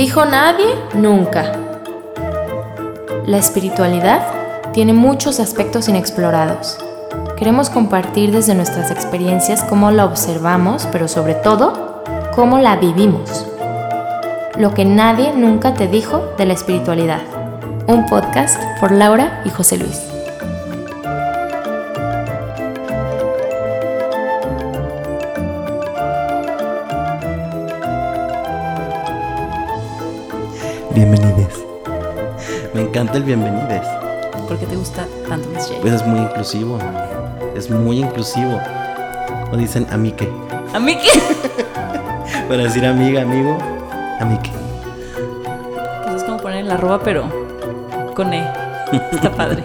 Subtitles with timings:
[0.00, 1.52] Dijo nadie nunca.
[3.26, 4.22] La espiritualidad
[4.72, 6.78] tiene muchos aspectos inexplorados.
[7.36, 12.02] Queremos compartir desde nuestras experiencias cómo la observamos, pero sobre todo,
[12.34, 13.46] cómo la vivimos.
[14.58, 17.39] Lo que nadie nunca te dijo de la espiritualidad.
[17.90, 20.00] Un podcast por Laura y José Luis.
[30.94, 31.64] Bienvenides.
[32.74, 33.82] Me encanta el bienvenides.
[34.46, 35.80] ¿Por qué te gusta tanto Miss J?
[35.80, 36.78] Pues es muy inclusivo.
[37.56, 38.60] Es muy inclusivo.
[39.50, 40.30] O dicen amique.
[40.72, 41.10] ¿A mí qué?
[42.48, 43.58] Para decir amiga, amigo,
[44.20, 44.52] amique.
[46.04, 47.39] Pues es como poner la arroba, pero
[48.20, 48.46] con E.
[49.12, 49.64] Está padre.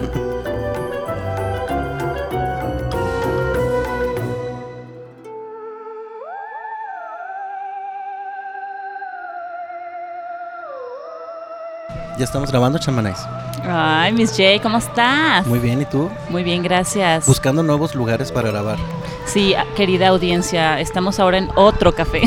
[12.18, 13.18] Ya estamos grabando, chamanáis.
[13.66, 15.46] Ay, Miss J, ¿cómo estás?
[15.48, 16.10] Muy bien, ¿y tú?
[16.30, 17.26] Muy bien, gracias.
[17.26, 18.78] Buscando nuevos lugares para grabar.
[19.26, 22.22] Sí, querida audiencia, estamos ahora en otro café.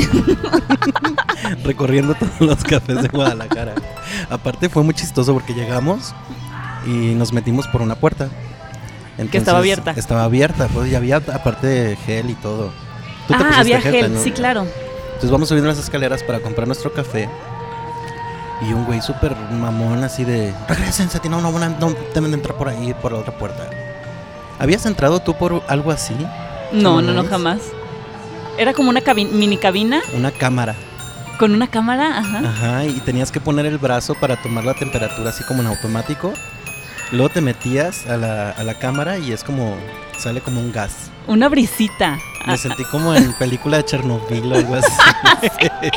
[1.63, 3.68] Recorriendo todos los cafés de Guadalajara.
[4.29, 6.13] Aparte fue muy chistoso porque llegamos
[6.85, 8.29] y nos metimos por una puerta.
[9.31, 9.91] Que estaba abierta.
[9.91, 12.71] Estaba abierta, pues ya había aparte gel y todo.
[13.27, 14.23] Tú te ah, pusiste había gel, ¿no?
[14.23, 14.65] sí, claro.
[15.07, 17.29] Entonces vamos subiendo las escaleras para comprar nuestro café.
[18.61, 20.53] Y un güey súper mamón así de...
[20.67, 23.69] Regrésense, no, no, no, no deben de entrar por ahí, por la otra puerta.
[24.59, 26.15] ¿Habías entrado tú por algo así?
[26.71, 27.59] No, no, no, jamás.
[28.57, 30.75] Era como una cabi- mini cabina Una cámara.
[31.39, 32.39] Con una cámara, ajá.
[32.39, 36.33] Ajá, y tenías que poner el brazo para tomar la temperatura así como en automático.
[37.11, 39.75] Luego te metías a la, a la cámara y es como...
[40.19, 41.09] Sale como un gas.
[41.27, 42.17] Una brisita.
[42.45, 44.91] Me Ah, sentí como en película de Chernobyl o algo así.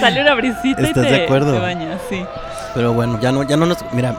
[0.00, 1.52] sale una brisita y ¿Estás te, de acuerdo?
[1.52, 2.24] te bañas, sí.
[2.74, 3.78] Pero bueno, ya no, ya no nos...
[3.92, 4.14] Mira,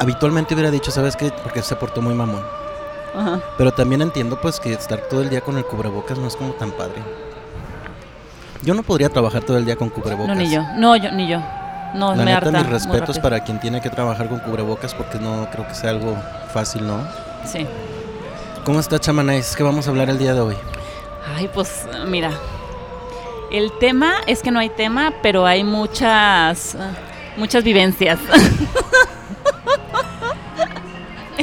[0.00, 1.30] habitualmente hubiera dicho, ¿sabes qué?
[1.42, 2.44] Porque se portó muy mamón.
[3.16, 3.40] Ajá.
[3.56, 6.52] Pero también entiendo pues que estar todo el día con el cubrebocas no es como
[6.54, 7.02] tan padre.
[8.66, 10.26] Yo no podría trabajar todo el día con cubrebocas.
[10.26, 10.62] No, ni yo.
[10.76, 11.40] No, yo, ni yo.
[11.94, 12.50] No, La me neta, harta.
[12.58, 16.16] mis respetos para quien tiene que trabajar con cubrebocas porque no creo que sea algo
[16.52, 16.98] fácil, ¿no?
[17.44, 17.64] Sí.
[18.64, 19.54] ¿Cómo está Chamanais?
[19.54, 20.56] ¿Qué vamos a hablar el día de hoy?
[21.36, 22.32] Ay, pues mira.
[23.52, 26.76] El tema es que no hay tema, pero hay muchas
[27.36, 28.18] muchas vivencias.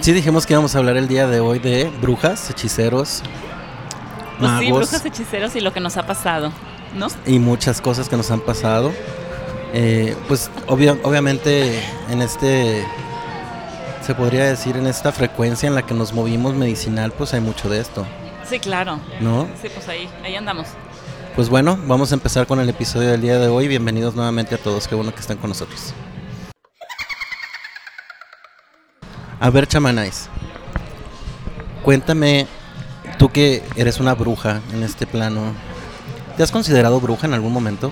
[0.01, 3.21] Sí dijimos que íbamos a hablar el día de hoy de brujas, hechiceros,
[4.37, 6.51] Pues sí, magos brujas hechiceros y lo que nos ha pasado,
[6.95, 7.07] ¿no?
[7.25, 8.91] y muchas cosas que nos han pasado.
[9.73, 12.85] Eh, pues obvia- obviamente en este,
[14.05, 17.69] se podría decir, en esta frecuencia en la que nos movimos medicinal, pues hay mucho
[17.69, 18.05] de esto,
[18.47, 18.99] Sí, claro.
[19.21, 19.47] ¿no?
[19.61, 20.67] Sí, pues ahí, ahí andamos.
[21.35, 23.67] Pues bueno, vamos a empezar con el episodio del día de hoy.
[23.67, 25.93] Bienvenidos nuevamente a todos, qué bueno que están con nosotros.
[29.39, 30.29] A ver, chamanais,
[31.81, 32.47] cuéntame,
[33.17, 35.53] tú que eres una bruja en este plano,
[36.37, 37.91] ¿te has considerado bruja en algún momento?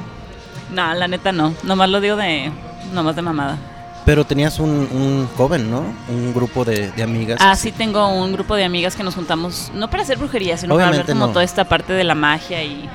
[0.71, 1.53] No, la neta no.
[1.63, 2.51] Nomás lo digo de.
[2.93, 3.57] Nomás de mamada.
[4.05, 5.83] Pero tenías un, un joven, ¿no?
[6.09, 7.37] Un grupo de, de amigas.
[7.39, 10.73] Ah, sí, tengo un grupo de amigas que nos juntamos, no para hacer brujería, sino
[10.73, 11.33] para hablar como no.
[11.33, 12.89] toda esta parte de la magia y.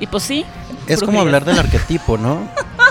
[0.00, 0.44] Y pues sí.
[0.86, 2.48] Es como hablar del arquetipo, ¿no?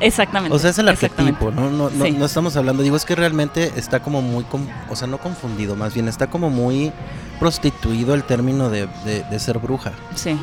[0.00, 0.54] Exactamente.
[0.54, 1.70] O sea, es el arquetipo, ¿no?
[1.70, 2.12] No, no, Sí.
[2.12, 5.74] no estamos hablando, digo, es que realmente está como muy, com- o sea, no confundido,
[5.76, 6.92] más bien está como muy
[7.40, 10.36] prostituido el término de, de- de ser bruja, Sí.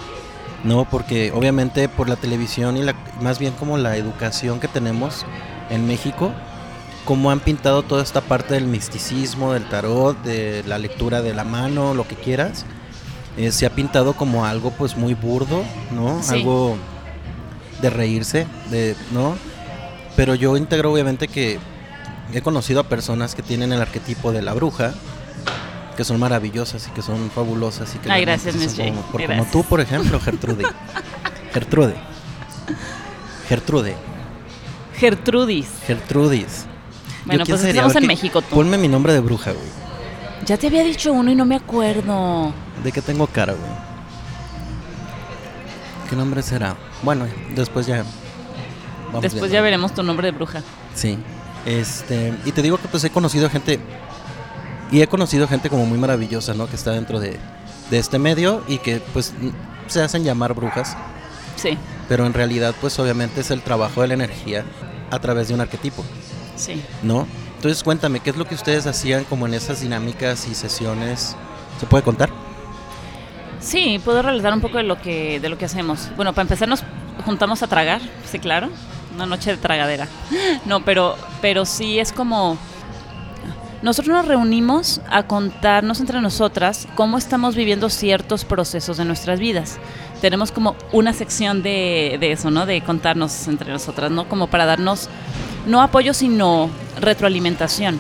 [0.64, 0.86] ¿no?
[0.86, 5.26] Porque obviamente por la televisión y la, más bien como la educación que tenemos
[5.70, 6.32] en México,
[7.06, 11.44] como han pintado toda esta parte del misticismo, del tarot, de la lectura de la
[11.44, 12.66] mano, lo que quieras,
[13.38, 16.24] eh, se ha pintado como algo pues muy burdo, ¿no?
[16.24, 16.36] Sí.
[16.36, 16.78] Algo
[17.84, 19.36] de reírse, de, ¿no?
[20.16, 21.60] Pero yo integro obviamente que
[22.34, 24.94] he conocido a personas que tienen el arquetipo de la bruja,
[25.98, 29.46] que son maravillosas y que son fabulosas y que Ay, gracias, Miss como, por- como
[29.46, 30.64] tú, por ejemplo, Gertrude.
[31.54, 31.96] Gertrude.
[33.48, 33.96] Gertrude.
[34.98, 35.68] Gertrudis.
[35.86, 36.66] Gertrudis.
[37.26, 37.82] Bueno, Yo, ¿quién pues sería?
[37.82, 38.56] estamos en ¿qué- México tú.
[38.56, 39.68] Ponme mi nombre de bruja, güey.
[40.46, 42.54] Ya te había dicho uno y no me acuerdo.
[42.84, 43.72] ¿De qué tengo cara, güey?
[46.14, 46.76] ¿Qué nombre será?
[47.02, 47.26] Bueno,
[47.56, 48.06] después ya.
[49.08, 49.56] vamos Después viendo.
[49.56, 50.62] ya veremos tu nombre de bruja.
[50.94, 51.18] Sí.
[51.66, 53.80] Este, y te digo que pues he conocido gente
[54.92, 56.68] y he conocido gente como muy maravillosa, ¿no?
[56.70, 57.40] Que está dentro de,
[57.90, 59.34] de este medio y que pues
[59.88, 60.96] se hacen llamar brujas,
[61.56, 64.66] Sí, pero en realidad pues obviamente es el trabajo de la energía
[65.10, 66.06] a través de un arquetipo,
[66.56, 66.80] sí.
[67.02, 67.26] ¿no?
[67.56, 71.36] Entonces cuéntame, ¿qué es lo que ustedes hacían como en esas dinámicas y sesiones?
[71.80, 72.30] ¿Se puede contar?
[73.64, 76.10] Sí, puedo relatar un poco de lo que de lo que hacemos.
[76.18, 76.84] Bueno, para empezar nos
[77.26, 78.70] juntamos a tragar, sí, claro,
[79.16, 80.08] una noche de tragadera.
[80.66, 82.58] No, pero pero sí es como
[83.82, 89.78] nosotros nos reunimos a contarnos entre nosotras cómo estamos viviendo ciertos procesos de nuestras vidas.
[90.22, 92.66] Tenemos como una sección de, de eso, ¿no?
[92.66, 94.28] De contarnos entre nosotras, ¿no?
[94.28, 95.10] Como para darnos,
[95.68, 96.70] no apoyo, sino
[97.00, 98.00] retroalimentación.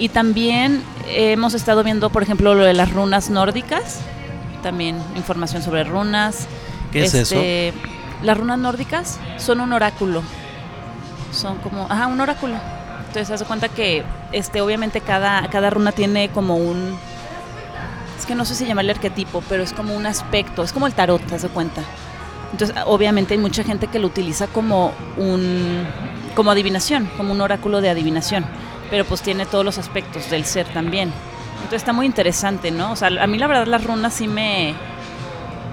[0.00, 4.00] Y también hemos estado viendo, por ejemplo, lo de las runas nórdicas,
[4.62, 6.46] también información sobre runas.
[6.90, 7.34] ¿Qué es eso?
[7.34, 7.74] Este,
[8.22, 10.22] Las runas nórdicas son un oráculo.
[11.32, 12.54] Son como, ajá, un oráculo.
[13.08, 14.02] Entonces, haz de cuenta que,
[14.32, 16.96] este, obviamente, cada, cada runa tiene como un.
[18.18, 20.94] Es que no sé si llamarle arquetipo, pero es como un aspecto, es como el
[20.94, 21.82] tarot, haz de cuenta.
[22.52, 25.86] Entonces, obviamente, hay mucha gente que lo utiliza como un.
[26.34, 28.46] como adivinación, como un oráculo de adivinación.
[28.90, 31.12] Pero pues tiene todos los aspectos del ser también.
[31.56, 32.92] Entonces, está muy interesante, ¿no?
[32.92, 34.74] O sea, a mí la verdad las runas sí me.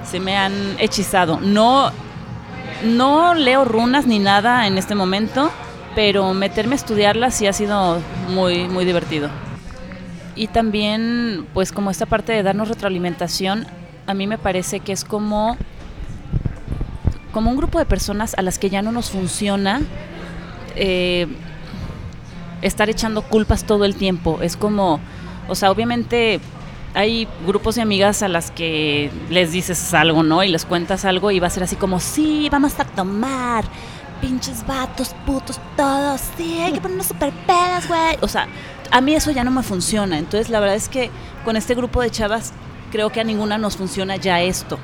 [0.09, 1.39] se me han hechizado.
[1.41, 1.91] No.
[2.83, 5.51] No leo runas ni nada en este momento
[5.97, 7.99] pero meterme a estudiarla sí ha sido
[8.29, 9.29] muy, muy divertido.
[10.35, 13.65] Y también, pues como esta parte de darnos retroalimentación,
[14.05, 15.57] a mí me parece que es como,
[17.31, 19.81] como un grupo de personas a las que ya no nos funciona
[20.75, 21.25] eh,
[22.61, 24.39] estar echando culpas todo el tiempo.
[24.41, 24.99] Es como,
[25.47, 26.39] o sea, obviamente
[26.93, 30.43] hay grupos de amigas a las que les dices algo, ¿no?
[30.43, 33.65] Y les cuentas algo y va a ser así como, sí, vamos a tomar
[34.21, 38.17] pinches vatos, putos, todos, sí, hay que ponernos super pedas, güey.
[38.21, 38.47] O sea,
[38.91, 40.17] a mí eso ya no me funciona.
[40.17, 41.11] Entonces, la verdad es que
[41.45, 42.53] con este grupo de chavas,
[42.91, 44.79] creo que a ninguna nos funciona ya esto.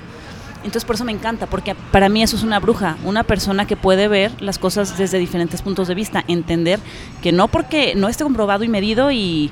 [0.63, 3.75] Entonces, por eso me encanta, porque para mí eso es una bruja, una persona que
[3.75, 6.79] puede ver las cosas desde diferentes puntos de vista, entender
[7.21, 9.51] que no porque no esté comprobado y medido y,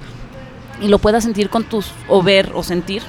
[0.81, 3.03] lo puedas sentir con tus, o ver o sentir,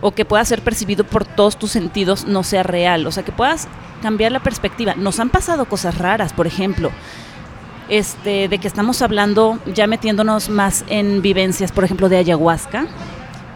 [0.00, 3.06] o que pueda ser percibido por todos tus sentidos, no sea real.
[3.06, 3.68] O sea, que puedas
[4.02, 4.94] cambiar la perspectiva.
[4.96, 6.90] Nos han pasado cosas raras, por ejemplo,
[7.88, 12.86] este, de que estamos hablando, ya metiéndonos más en vivencias, por ejemplo, de ayahuasca,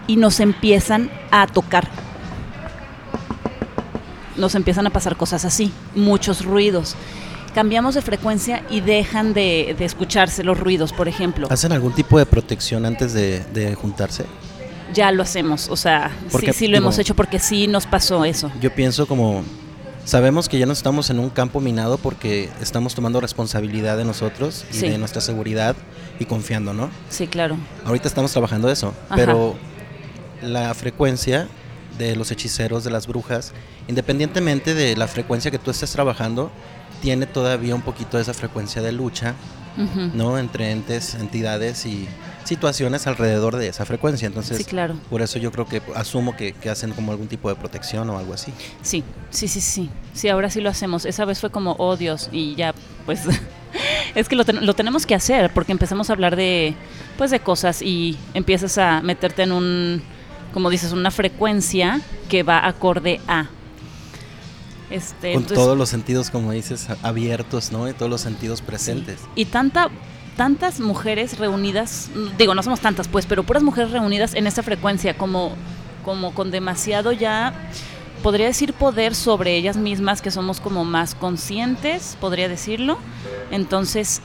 [0.07, 1.89] y nos empiezan a tocar.
[4.37, 6.95] Nos empiezan a pasar cosas así, muchos ruidos.
[7.55, 11.47] Cambiamos de frecuencia y dejan de, de escucharse los ruidos, por ejemplo.
[11.51, 14.25] ¿Hacen algún tipo de protección antes de, de juntarse?
[14.95, 17.87] Ya lo hacemos, o sea, Porque, sí, sí lo digo, hemos hecho porque sí nos
[17.87, 18.51] pasó eso.
[18.61, 19.43] Yo pienso como
[20.05, 24.65] sabemos que ya no estamos en un campo minado porque estamos tomando responsabilidad de nosotros
[24.73, 24.89] y Sí.
[24.89, 25.77] de nuestra seguridad
[26.19, 26.91] y confiando, ¿no?
[27.11, 27.57] Sí, claro.
[27.85, 29.15] Ahorita estamos trabajando eso, Ajá.
[29.17, 29.55] pero
[30.43, 31.49] la frecuencia
[31.99, 33.53] de los hechiceros, de las brujas,
[33.89, 36.51] independientemente de la frecuencia que tú estés trabajando,
[37.01, 39.35] tiene todavía un poquito de esa frecuencia de lucha.
[40.13, 40.39] ¿no?
[40.39, 42.07] Entre entes, entidades y
[42.45, 44.27] situaciones alrededor de esa frecuencia.
[44.27, 44.97] Entonces, Sí, claro.
[45.09, 48.19] por eso yo creo que asumo que, que hacen como algún tipo de protección o
[48.19, 48.53] algo así.
[48.83, 49.89] Sí, sí, sí, sí.
[50.13, 51.07] Sí, ahora sí lo hacemos.
[51.07, 52.75] Esa vez fue como, oh Dios, y ya,
[53.07, 53.23] pues,
[54.15, 56.75] es que lo, ten- lo tenemos que hacer porque empezamos a hablar de,
[57.17, 60.03] pues, de cosas y empiezas a meterte en un,
[60.53, 63.47] como dices, una frecuencia que va acorde a.
[64.91, 67.89] Este, Con entonces- todos los sentidos, como dices, abiertos, ¿no?
[67.89, 69.21] Y todos los sentidos presentes.
[69.35, 69.89] Y tanta,
[70.37, 75.17] tantas mujeres reunidas, digo, no somos tantas pues, pero puras mujeres reunidas en esa frecuencia,
[75.17, 75.53] como,
[76.05, 77.55] como con demasiado ya,
[78.23, 82.99] podría decir poder sobre ellas mismas, que somos como más conscientes, podría decirlo.
[83.51, 84.21] Entonces,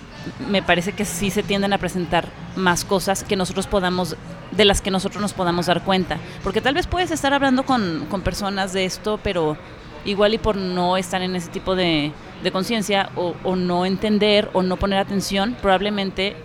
[0.50, 4.18] me parece que sí se tienden a presentar más cosas que nosotros podamos,
[4.58, 6.18] de las que nosotros nos podamos dar cuenta.
[6.44, 9.58] Porque tal vez puedes estar hablando con, con personas de esto, pero
[10.04, 12.12] igual y por no estar en ese tipo de,
[12.44, 16.36] de conciencia o, o no entender o no poner atención, probablemente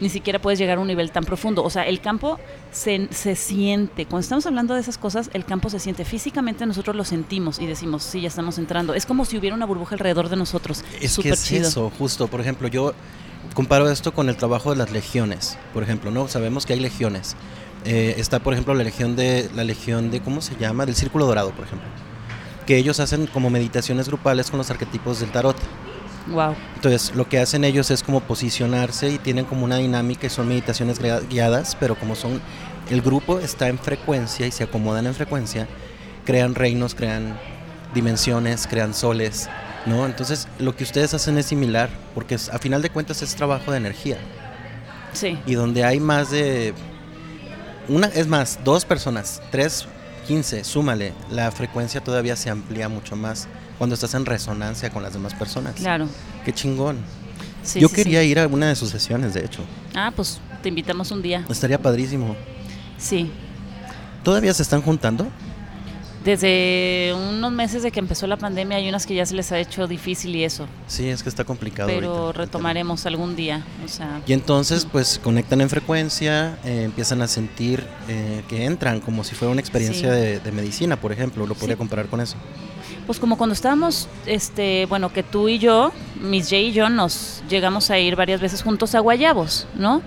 [0.00, 1.62] ni siquiera puedes llegar a un nivel tan profundo.
[1.62, 2.38] O sea, el campo
[2.70, 6.96] se, se siente, cuando estamos hablando de esas cosas, el campo se siente físicamente, nosotros
[6.96, 8.94] lo sentimos y decimos, sí, ya estamos entrando.
[8.94, 10.84] Es como si hubiera una burbuja alrededor de nosotros.
[11.00, 11.68] Es que es chido.
[11.68, 12.28] eso, justo.
[12.28, 12.92] Por ejemplo, yo
[13.52, 15.58] comparo esto con el trabajo de las legiones.
[15.72, 16.28] Por ejemplo, ¿no?
[16.28, 17.36] Sabemos que hay legiones.
[17.84, 20.86] Eh, está, por ejemplo, la legión de, la legión de, ¿cómo se llama?
[20.86, 21.88] Del Círculo Dorado, por ejemplo.
[22.66, 25.56] Que ellos hacen como meditaciones grupales con los arquetipos del tarot.
[26.28, 26.54] Wow.
[26.76, 30.48] Entonces, lo que hacen ellos es como posicionarse y tienen como una dinámica y son
[30.48, 30.98] meditaciones
[31.28, 32.40] guiadas, pero como son,
[32.90, 35.68] el grupo está en frecuencia y se acomodan en frecuencia,
[36.24, 37.38] crean reinos, crean
[37.92, 39.50] dimensiones, crean soles,
[39.86, 40.06] ¿no?
[40.06, 43.78] Entonces, lo que ustedes hacen es similar, porque a final de cuentas es trabajo de
[43.78, 44.18] energía.
[45.12, 45.38] Sí.
[45.46, 46.74] Y donde hay más de,
[47.88, 49.86] una, es más, dos personas, tres,
[50.26, 53.46] quince, súmale, la frecuencia todavía se amplía mucho más
[53.78, 55.74] cuando estás en resonancia con las demás personas.
[55.74, 56.08] Claro.
[56.44, 56.98] Qué chingón.
[57.62, 58.28] Sí, Yo sí, quería sí.
[58.28, 59.62] ir a una de sus sesiones, de hecho.
[59.94, 61.44] Ah, pues te invitamos un día.
[61.48, 62.36] Estaría padrísimo.
[62.98, 63.30] Sí.
[64.22, 65.28] ¿Todavía se están juntando?
[66.24, 69.58] Desde unos meses de que empezó la pandemia hay unas que ya se les ha
[69.58, 70.66] hecho difícil y eso.
[70.86, 71.88] Sí, es que está complicado.
[71.88, 73.62] Pero ahorita retomaremos algún día.
[73.84, 79.00] O sea, Y entonces, pues conectan en frecuencia, eh, empiezan a sentir eh, que entran,
[79.00, 80.20] como si fuera una experiencia Sí.
[80.20, 81.46] de, de medicina, por ejemplo.
[81.46, 81.78] Lo podría Sí.
[81.78, 82.36] comparar con eso.
[83.06, 87.42] Pues como cuando estábamos, este, bueno, que tú y yo, Miss J y yo, nos
[87.50, 90.00] llegamos a ir varias veces juntos a Guayabos, ¿no?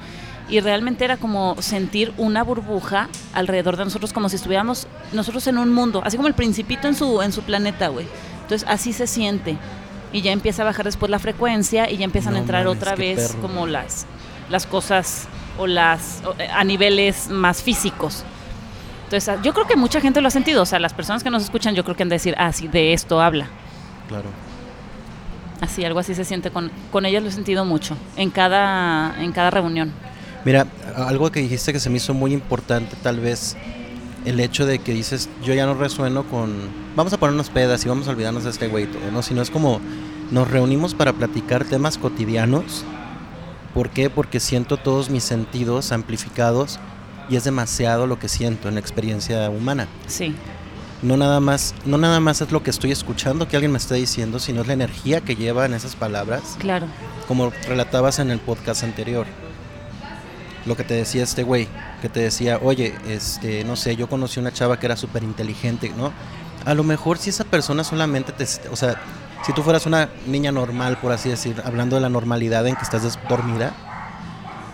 [0.49, 5.57] Y realmente era como sentir una burbuja alrededor de nosotros, como si estuviéramos nosotros en
[5.57, 8.07] un mundo, así como el principito en su, en su planeta, güey.
[8.43, 9.57] Entonces así se siente.
[10.13, 12.95] Y ya empieza a bajar después la frecuencia y ya empiezan No a entrar otra
[12.95, 13.41] vez perro.
[13.41, 14.05] como las,
[14.49, 15.27] las cosas
[15.57, 18.23] o las o, eh, a niveles más físicos.
[19.03, 20.61] Entonces, ah, yo creo que mucha gente lo ha sentido.
[20.61, 22.69] O sea, las personas que nos escuchan, yo creo que han de decir, ah, sí,
[22.69, 23.49] de esto habla.
[24.07, 24.29] Claro.
[25.59, 29.31] Así, algo así se siente con, con ellas lo he sentido mucho, en cada, en
[29.31, 29.91] cada reunión.
[30.47, 33.57] Mira, algo que dijiste que se me hizo muy importante, tal vez
[34.23, 36.53] el hecho de que dices, yo ya no resueno con,
[36.95, 39.21] vamos a ponernos pedas y vamos a olvidarnos de este güey, ¿no?
[39.23, 39.81] Sino es como,
[40.31, 42.85] nos reunimos para platicar temas cotidianos.
[43.73, 44.09] ¿Por qué?
[44.09, 46.79] Porque siento todos mis sentidos amplificados
[47.29, 49.89] y es demasiado lo que siento en la experiencia humana.
[50.07, 50.33] Sí,
[51.01, 53.95] No nada más, no nada más es lo que estoy escuchando que alguien me está
[53.95, 56.87] diciendo, sino es la energía que lleva en esas palabras claro.
[57.27, 59.27] como relatabas en el podcast anterior.
[60.67, 61.67] Lo que te decía este güey,
[62.01, 65.91] que te decía, oye, este, no sé, yo conocí una chava que era súper inteligente,
[65.97, 66.11] ¿no?
[66.65, 69.01] A lo mejor si esa persona solamente te, o sea,
[69.45, 72.83] si tú fueras una niña normal, por así decir, hablando de la normalidad en que
[72.83, 73.73] estás dormida,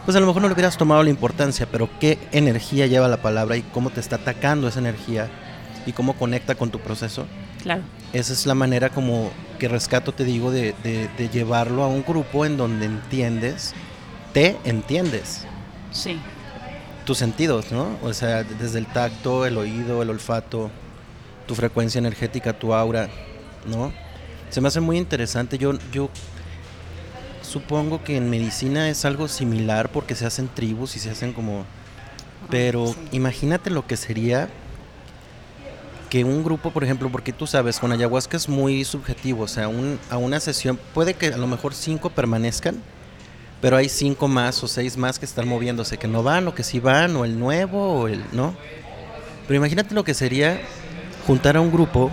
[0.05, 3.21] pues a lo mejor no le hubieras tomado la importancia, pero qué energía lleva la
[3.21, 5.29] palabra y cómo te está atacando esa energía
[5.85, 7.25] y cómo conecta con tu proceso.
[7.61, 7.83] Claro.
[8.11, 12.03] Esa es la manera como que rescato, te digo, de, de- de llevarlo a un
[12.03, 13.73] grupo en donde entiendes,
[14.33, 15.45] te entiendes
[15.93, 16.19] Sí,
[17.05, 17.97] tus sentidos, ¿no?
[18.03, 20.69] O sea, desde el tacto, el oído, el olfato,
[21.47, 23.09] tu frecuencia energética, tu aura,
[23.67, 23.91] ¿no?
[24.49, 25.57] Se me hace muy interesante.
[25.57, 26.09] Yo, yo
[27.41, 31.65] supongo que en medicina es algo similar porque se hacen tribus y se hacen como...
[32.49, 32.95] Pero sí.
[33.13, 34.49] imagínate lo que sería
[36.09, 39.67] que un grupo, por ejemplo, porque tú sabes, con ayahuasca es muy subjetivo, o sea,
[39.67, 42.75] un- a una sesión puede que a lo mejor cinco permanezcan,
[43.63, 46.63] pero hay cinco más o seis más que están moviéndose, que no van o que
[46.63, 48.53] sí van, o el nuevo, o el no.
[49.47, 50.59] Pero imagínate lo que sería
[51.25, 52.11] juntar a un grupo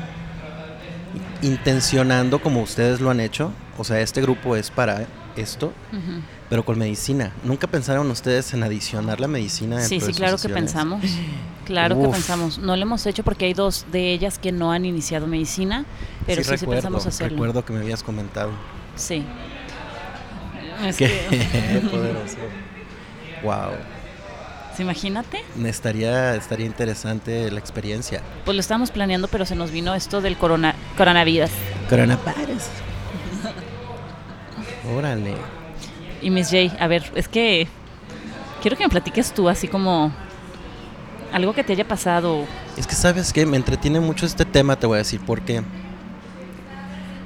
[1.43, 6.21] intencionando como ustedes lo han hecho, o sea, este grupo es para esto, Ujú.
[6.49, 7.33] pero con medicina.
[7.43, 9.81] ¿Nunca pensaron ustedes en adicionar la medicina?
[9.81, 11.03] sí, sí, claro que pensamos.
[11.65, 12.15] Claro que Uf.
[12.15, 12.59] pensamos.
[12.59, 15.85] No lo hemos hecho porque hay dos de ellas que no han iniciado medicina,
[16.27, 17.37] pero sí, sí, recuerdo, pensamos hacerlo.
[17.39, 18.51] Recuerdo que me habías comentado.
[18.95, 19.25] Sí.
[20.87, 22.37] Es Qué que- poderoso.
[23.43, 23.73] Wow.
[24.77, 25.43] ¿Sí, imagínate.
[25.65, 28.23] Estaría, estaría interesante la experiencia.
[28.45, 31.51] Pues lo estábamos planeando, pero se nos vino esto del corona, coronavirus.
[31.89, 32.65] Coronavirus.
[34.97, 35.35] Órale.
[36.23, 37.67] Y Miss J, a ver, es que
[38.63, 40.13] quiero que me platiques tú, así como
[41.33, 42.45] algo que te haya pasado.
[42.77, 45.63] Es que sabes que me entretiene mucho este tema, te voy a decir, porque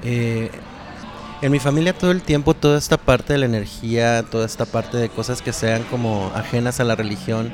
[0.03, 0.51] eh,
[1.45, 4.97] en mi familia todo el tiempo toda esta parte de la energía, toda esta parte
[4.97, 7.53] de cosas que sean como ajenas a la religión,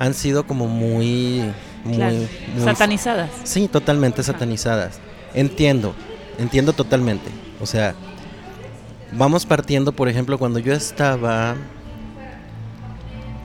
[0.00, 1.40] han sido como muy,
[1.84, 3.30] muy, claro, muy satanizadas.
[3.44, 4.98] Sí, totalmente satanizadas.
[5.34, 5.94] Entiendo,
[6.36, 7.30] entiendo totalmente.
[7.60, 7.94] O sea,
[9.12, 11.54] vamos partiendo, por ejemplo, cuando yo estaba,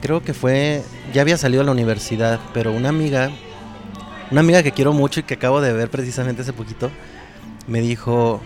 [0.02, 0.82] creo que fue,
[1.14, 3.30] ya había salido a la universidad, pero una amiga,
[4.32, 6.90] una amiga que quiero mucho y que acabo de ver precisamente hace poquito,
[7.68, 8.40] me dijo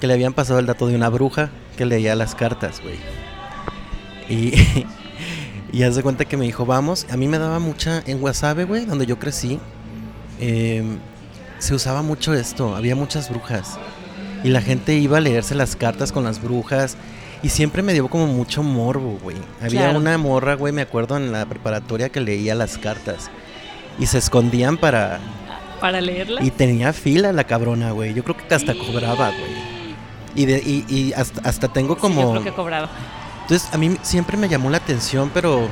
[0.00, 2.96] que le habían pasado el dato de una bruja que leía las cartas, güey.
[4.28, 4.86] Y,
[5.72, 8.64] y haz de cuenta que me dijo, vamos, a mí me daba mucha, en Guasave,
[8.64, 9.58] güey, donde yo crecí,
[10.40, 10.84] eh,
[11.58, 13.78] se usaba mucho esto, había muchas brujas.
[14.44, 16.96] Y la gente iba a leerse las cartas con las brujas.
[17.42, 19.36] Y siempre me dio como mucho morbo, güey.
[19.60, 19.98] Había Claro.
[19.98, 23.30] una morra, güey, me acuerdo en la preparatoria que leía las cartas.
[23.98, 25.20] Y se escondían para...
[25.80, 26.42] Para leerla.
[26.42, 28.14] Y tenía fila la cabrona, güey.
[28.14, 29.75] Yo creo que hasta cobraba, güey.
[30.36, 32.22] Y, de, y, y hasta, hasta tengo Sí, como...
[32.22, 32.88] yo creo que cobraba.
[33.42, 35.68] Entonces, a mí siempre me llamó la atención, pero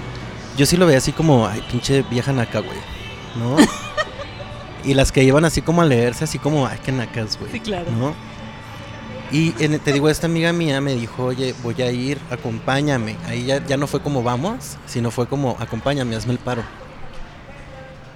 [0.57, 2.79] yo sí lo veía así como, ay, pinche vieja naca, güey.
[3.37, 3.57] ¿No?
[4.85, 7.53] y las que iban así como a leerse, así como, ay, qué nacas, güey.
[7.53, 7.91] Sí, claro.
[7.91, 8.15] ¿No?
[9.33, 13.17] Y en- te digo, esta amiga mía me dijo, oye, voy a ir, acompáñame.
[13.27, 16.63] Ahí ya, ya no fue como vamos, sino fue como, acompáñame, hazme el paro.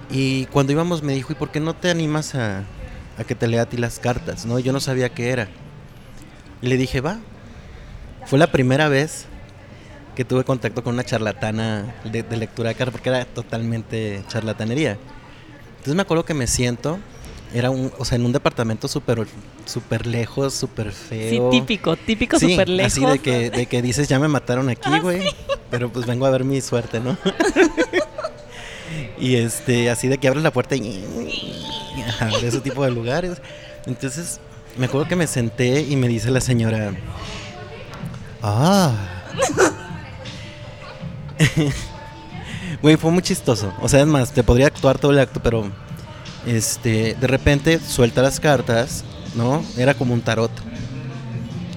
[0.09, 2.63] Y cuando íbamos me dijo, ¿y por qué no te animas a,
[3.17, 4.45] a que te lea a ti las cartas?
[4.45, 4.57] ¿No?
[4.59, 5.49] Yo no sabía qué era.
[6.61, 7.19] Y le dije, va.
[8.25, 9.25] Fue la primera vez
[10.15, 14.97] que tuve contacto con una charlatana de, de lectura de cartas, porque era totalmente charlatanería.
[15.71, 16.99] Entonces me acuerdo que me siento,
[17.53, 19.25] era un, o sea, en un departamento súper
[19.65, 21.51] super lejos, súper feo.
[21.51, 22.91] Sí, típico, típico Sí, súper lejos.
[22.91, 25.21] Así de que, de que dices, ya me mataron aquí, Ah, güey.
[25.71, 27.17] Pero pues vengo a ver mi suerte, ¿no?
[29.19, 31.05] y este, así de que abres la puerta y.
[32.41, 33.41] De ese tipo de lugares.
[33.85, 34.39] Entonces,
[34.77, 36.93] me acuerdo que me senté y me dice la señora.
[38.41, 38.93] Ah.
[42.81, 43.73] Güey, fue muy chistoso.
[43.81, 45.69] O sea, es más, te podría actuar todo el acto, pero.
[46.45, 49.03] Este, de repente suelta las cartas,
[49.35, 49.63] ¿no?
[49.77, 50.51] Era como un tarot.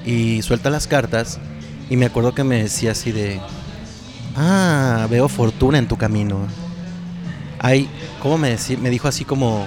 [0.06, 1.40] Y suelta las cartas.
[1.90, 3.40] Y me acuerdo que me decía así de.
[4.36, 6.46] Ah, veo fortuna en tu camino.
[7.58, 7.88] Hay,
[8.20, 8.78] ¿cómo me decía?
[8.78, 9.66] Me dijo así como.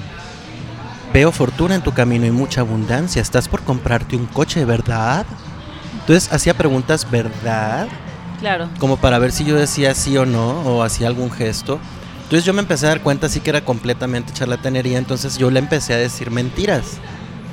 [1.16, 3.22] Veo fortuna en tu camino y mucha abundancia.
[3.22, 5.26] Estás por comprarte un coche, ¿verdad?
[6.02, 7.88] Entonces hacía preguntas, ¿verdad?
[8.42, 8.68] Claro.
[8.80, 11.80] Como para ver si yo decía sí o no, o hacía algún gesto.
[12.24, 14.98] Entonces yo me empecé a dar cuenta así que era completamente charlatanería.
[14.98, 16.98] Entonces yo le empecé a decir mentiras.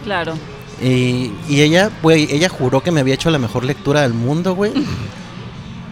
[0.03, 0.35] Claro.
[0.83, 4.57] Y, y ella, güey, ella juró que me había hecho la mejor lectura del mundo,
[4.57, 4.73] güey.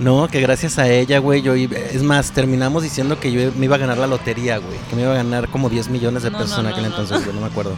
[0.01, 3.67] No, que gracias a ella, güey, yo iba- es más, terminamos diciendo que yo me
[3.67, 6.31] iba a ganar la lotería, güey, que me iba a ganar como 10 millones de
[6.31, 6.89] No, pesos no, en aquel no.
[6.89, 7.77] entonces, güey, no me acuerdo.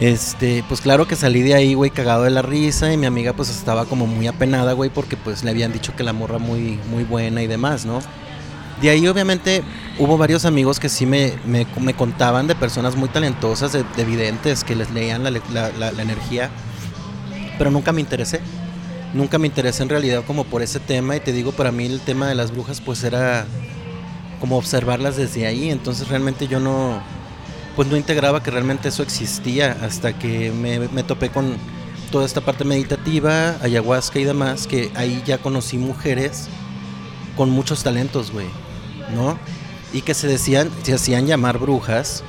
[0.00, 3.32] Este, pues claro que salí de ahí, güey, cagado de la risa y mi amiga
[3.32, 6.78] pues estaba como muy apenada, güey, porque pues le habían dicho que la morra muy
[6.90, 8.00] muy buena y demás, ¿no?
[8.82, 9.62] De ahí obviamente
[9.98, 14.04] hubo varios amigos que sí me, me, me contaban de personas muy talentosas, de, de
[14.04, 16.50] videntes, que les leían la, le- la- la- la energía,
[17.56, 18.40] pero nunca me interesé.
[19.16, 22.00] Nunca me interesé en realidad como por ese tema y te digo, para mí el
[22.00, 23.46] tema de las brujas pues era
[24.40, 27.00] como observarlas desde ahí, entonces realmente yo no,
[27.74, 31.56] pues no integraba que realmente eso existía hasta que me, me topé con
[32.12, 36.48] toda esta parte meditativa, ayahuasca y demás, que ahí ya conocí mujeres
[37.38, 38.48] con muchos talentos, güey,
[39.14, 39.38] ¿no?
[39.94, 42.22] Y que se decían, se hacían llamar brujas,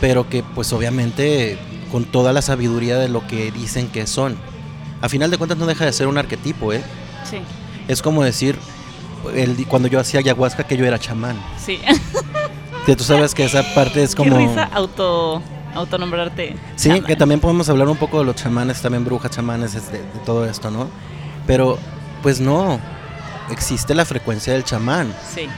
[0.00, 1.58] pero que pues obviamente
[1.90, 4.38] con toda la sabiduría de lo que dicen que son.
[5.02, 6.82] A final de cuentas no deja de ser un arquetipo, ¿eh?
[7.28, 7.38] Sí.
[7.88, 8.56] Es como decir,
[9.34, 11.36] el, cuando yo hacía ayahuasca que yo era chamán.
[11.58, 11.80] Sí.
[12.86, 14.36] Que tú sabes que esa parte es como...
[14.36, 15.40] Qué risa auto
[15.72, 16.56] autonombrarte.
[16.74, 17.04] Sí, chamán.
[17.04, 20.44] que también podemos hablar un poco de los chamanes, también brujas, chamanes, este, de, todo
[20.44, 20.88] esto, ¿no?
[21.46, 21.78] Pero,
[22.24, 22.80] pues no,
[23.52, 25.14] existe la frecuencia del chamán.
[25.32, 25.48] Sí,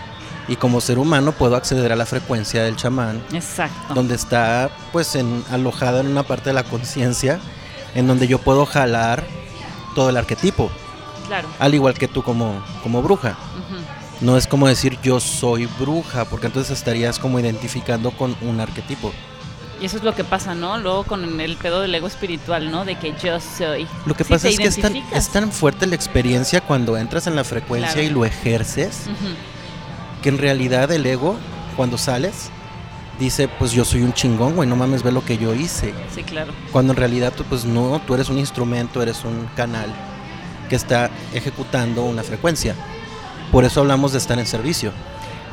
[0.48, 3.94] Y como ser humano puedo acceder a la frecuencia del chamán, exacto.
[3.94, 7.40] donde está, pues, en, alojada en una parte de la conciencia,
[7.94, 9.24] en donde yo puedo jalar
[9.94, 10.70] todo el arquetipo,
[11.28, 11.48] Claro.
[11.58, 13.36] al igual que tú como, como bruja.
[14.20, 19.12] No es como decir yo soy bruja, porque entonces estarías como identificando con un arquetipo.
[19.80, 20.78] Y eso es lo que pasa, ¿no?
[20.78, 22.84] Luego con el pedo del ego espiritual, ¿no?
[22.84, 23.86] De que yo soy.
[24.06, 25.26] Lo que Sí, pasa es que es tan, identificas.
[25.26, 28.06] es tan fuerte la experiencia cuando entras en la frecuencia Claro.
[28.06, 29.06] y lo ejerces,
[30.22, 31.36] que en realidad el ego,
[31.76, 32.50] cuando sales,
[33.18, 35.94] dice, pues yo soy un chingón, güey, no mames, ve lo que yo hice.
[36.14, 36.52] Sí, claro.
[36.72, 39.92] Cuando en realidad tú, pues no, tú eres un instrumento, eres un canal
[40.68, 42.74] que está ejecutando una frecuencia.
[43.52, 44.92] Por eso hablamos de estar en servicio.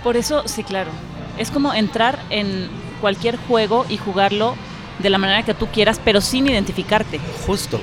[0.03, 0.89] Por eso, sí, claro.
[1.37, 2.69] Es como entrar en
[2.99, 4.55] cualquier juego y jugarlo
[4.99, 7.19] de la manera que tú quieras, pero sin identificarte.
[7.45, 7.79] Justo.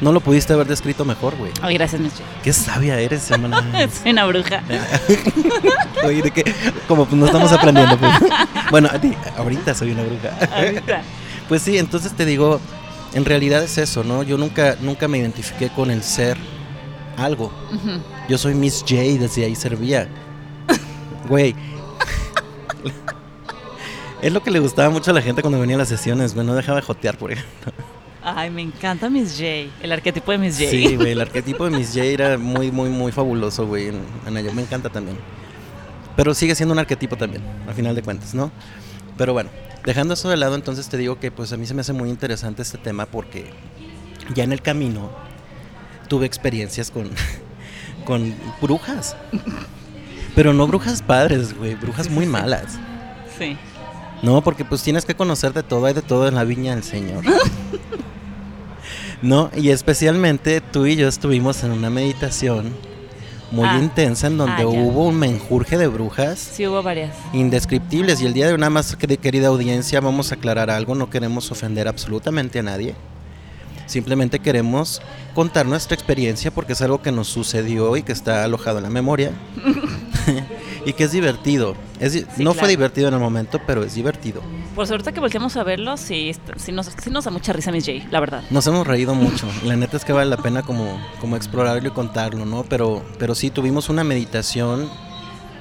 [0.00, 1.50] No lo pudiste haber descrito mejor, güey.
[1.60, 2.22] Ay, gracias, Micho.
[2.42, 3.64] Qué sabia eres, hermana.
[4.02, 4.62] Soy una bruja.
[6.04, 6.44] Oye, de que,
[6.86, 8.12] como pues no estamos aprendiendo, pues.
[8.70, 8.88] Bueno,
[9.36, 10.30] ahorita soy una bruja.
[10.54, 11.02] Ahorita.
[11.48, 12.60] Pues sí, entonces te digo,
[13.14, 14.22] en realidad es eso, ¿no?
[14.22, 16.36] Yo nunca, nunca me identifiqué con el ser
[17.16, 17.50] algo.
[18.28, 20.08] Yo soy Miss J, desde ahí servía.
[21.26, 21.54] Güey.
[24.20, 26.46] Es lo que le gustaba mucho a la gente cuando venía a las sesiones, güey.
[26.46, 27.72] No dejaba de jotear, por ejemplo.
[28.22, 29.70] Ay, me encanta Miss J.
[29.82, 30.70] El arquetipo de Miss J.
[30.70, 31.12] Sí, güey.
[31.12, 33.88] El arquetipo de Miss J era muy, muy, muy fabuloso, güey.
[33.88, 35.18] En, en me encanta también.
[36.16, 38.50] Pero sigue siendo un arquetipo también, a final de cuentas, ¿no?
[39.16, 39.50] Pero bueno,
[39.84, 42.10] dejando eso de lado, entonces te digo que pues a mí se me hace muy
[42.10, 43.50] interesante este tema porque
[44.34, 45.10] ya en el camino
[46.08, 47.08] tuve experiencias con,
[48.04, 49.16] con brujas.
[50.34, 52.78] Pero no brujas padres, güey, brujas muy malas.
[53.38, 53.56] Sí.
[54.22, 56.82] No, porque pues tienes que conocer de todo, hay de todo en la viña del
[56.82, 57.24] Señor.
[59.22, 62.72] No, y especialmente tú y yo estuvimos en una meditación
[63.50, 63.78] muy Ah.
[63.80, 67.14] intensa en donde Ah, hubo un menjurje de brujas Sí, hubo varias.
[67.32, 68.20] indescriptibles.
[68.20, 70.94] Y el día de hoy, nada más, que- querida audiencia, vamos a aclarar algo.
[70.94, 72.94] No queremos ofender absolutamente a nadie.
[73.86, 75.00] Simplemente queremos
[75.34, 78.90] contar nuestra experiencia porque es algo que nos sucedió y que está alojado en la
[78.90, 79.32] memoria.
[80.88, 81.74] y que es divertido.
[82.00, 82.54] Es, Sí, no claro.
[82.60, 84.40] fue divertido en el momento, pero es divertido.
[84.74, 87.84] Pues ahorita que volteamos a verlo, sí, sí, nos, sí nos da mucha risa Miss
[87.84, 88.42] J, la verdad.
[88.50, 89.46] Nos hemos reído mucho.
[89.64, 92.64] La neta es que vale la pena como, como explorarlo y contarlo, ¿no?
[92.64, 94.88] Pero, pero sí, tuvimos una meditación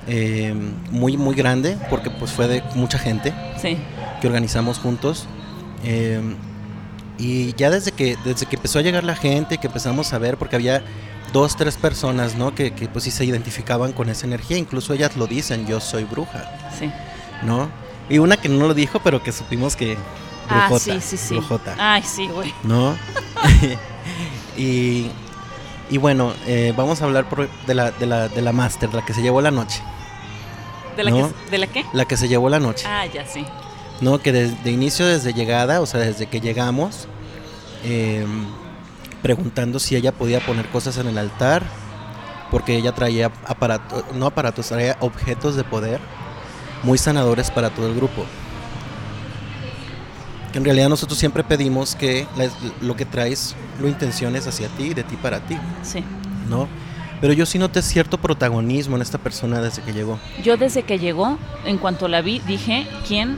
[0.08, 0.54] eh,
[0.92, 3.78] muy, muy grande, porque pues fue de mucha gente Sí.
[4.22, 5.28] que organizamos juntos.
[5.84, 6.22] Eh,
[7.20, 10.38] y ya desde que, desde que empezó a llegar la gente, que empezamos a ver,
[10.38, 10.84] porque había
[11.34, 12.54] dos, tres personas, ¿no?
[12.56, 16.04] Que, que pues sí se identificaban con esa energía, incluso ellas lo dicen, yo soy
[16.06, 16.92] bruja, Sí.
[17.44, 17.70] ¿no?
[18.10, 19.98] Y una que no lo dijo, pero que supimos que...
[20.50, 21.34] Ah, brujota, sí, sí, sí.
[21.36, 21.76] brujota.
[21.78, 22.54] Ay, sí, güey.
[22.64, 22.96] ¿no?
[24.58, 25.08] y,
[25.90, 29.04] y bueno, eh, vamos a hablar por- de la, de la, de la máster, la
[29.06, 29.82] que se llevó la noche.
[30.96, 31.30] ¿De la, No.
[31.46, 31.86] que, ¿De la qué?
[31.94, 32.86] La que se llevó la noche.
[32.88, 33.46] Ah, ya, sí.
[34.02, 34.20] ¿No?
[34.20, 37.08] Que desde de inicio, desde llegada, o sea, desde que llegamos,
[37.84, 38.26] eh,
[39.22, 41.64] preguntando si ella podía poner cosas en el altar,
[42.52, 46.00] porque ella traía aparatos, no aparatos, traía objetos de poder
[46.84, 48.26] muy sanadores para todo el grupo.
[50.52, 52.26] Que en realidad nosotros siempre pedimos que
[52.82, 56.04] lo que traes lo intenciones hacia ti, de ti para ti, Sí.
[56.50, 56.68] ¿no?
[57.20, 60.20] Pero yo sí noté cierto protagonismo en esta persona desde que llegó.
[60.44, 63.38] Yo desde que llegó, en cuanto la vi, dije, ¿quién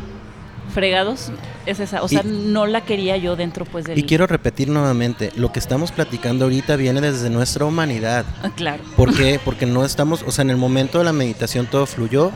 [0.70, 1.32] fregados
[1.66, 2.02] es esa?
[2.04, 3.98] O sea, Y- no la quería yo dentro, pues, del...
[3.98, 8.26] Y quiero repetir nuevamente, lo que estamos platicando ahorita viene desde nuestra humanidad.
[8.44, 8.84] Ah, Claro.
[8.96, 9.40] ¿Por qué?
[9.44, 12.32] Porque no estamos, o sea, en el momento de la meditación todo fluyó.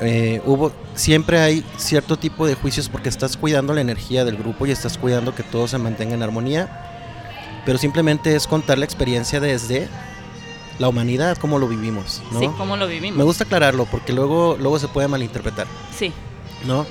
[0.00, 4.66] eh, hubo, siempre hay cierto tipo de juicios porque estás cuidando la energía del grupo
[4.66, 6.88] y estás cuidando que todo se mantenga en armonía.
[7.64, 9.86] Pero simplemente es contar la experiencia desde
[10.80, 12.40] la humanidad, cómo lo vivimos, ¿no?
[12.40, 13.16] Sí, ¿cómo lo vivimos?
[13.16, 15.68] Me gusta aclararlo porque luego, luego se puede malinterpretar.
[15.96, 16.12] Sí,
[16.66, 16.84] ¿no?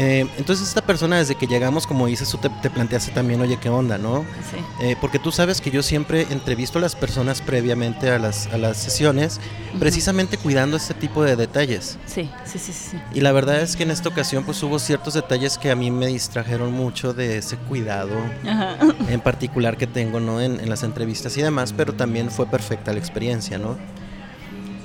[0.00, 3.56] Eh, entonces esta persona desde que llegamos, como dices, tú te, te planteaste también, oye,
[3.56, 4.24] ¿qué onda, no?
[4.48, 4.58] sí.
[4.80, 8.58] Eh, porque tú sabes que yo siempre entrevisto a las personas previamente a las, a
[8.58, 9.40] las sesiones,
[9.80, 11.98] precisamente cuidando este tipo de detalles.
[12.06, 12.88] Sí, sí, sí, sí.
[12.92, 12.96] sí.
[13.12, 15.90] Y la verdad es que en esta ocasión pues hubo ciertos detalles que a mí
[15.90, 18.14] me distrajeron mucho de ese cuidado
[18.46, 18.76] Ajá.
[19.08, 20.40] en particular que tengo ¿no?
[20.40, 23.76] en, en las entrevistas y demás, pero también fue perfecta la experiencia, ¿no?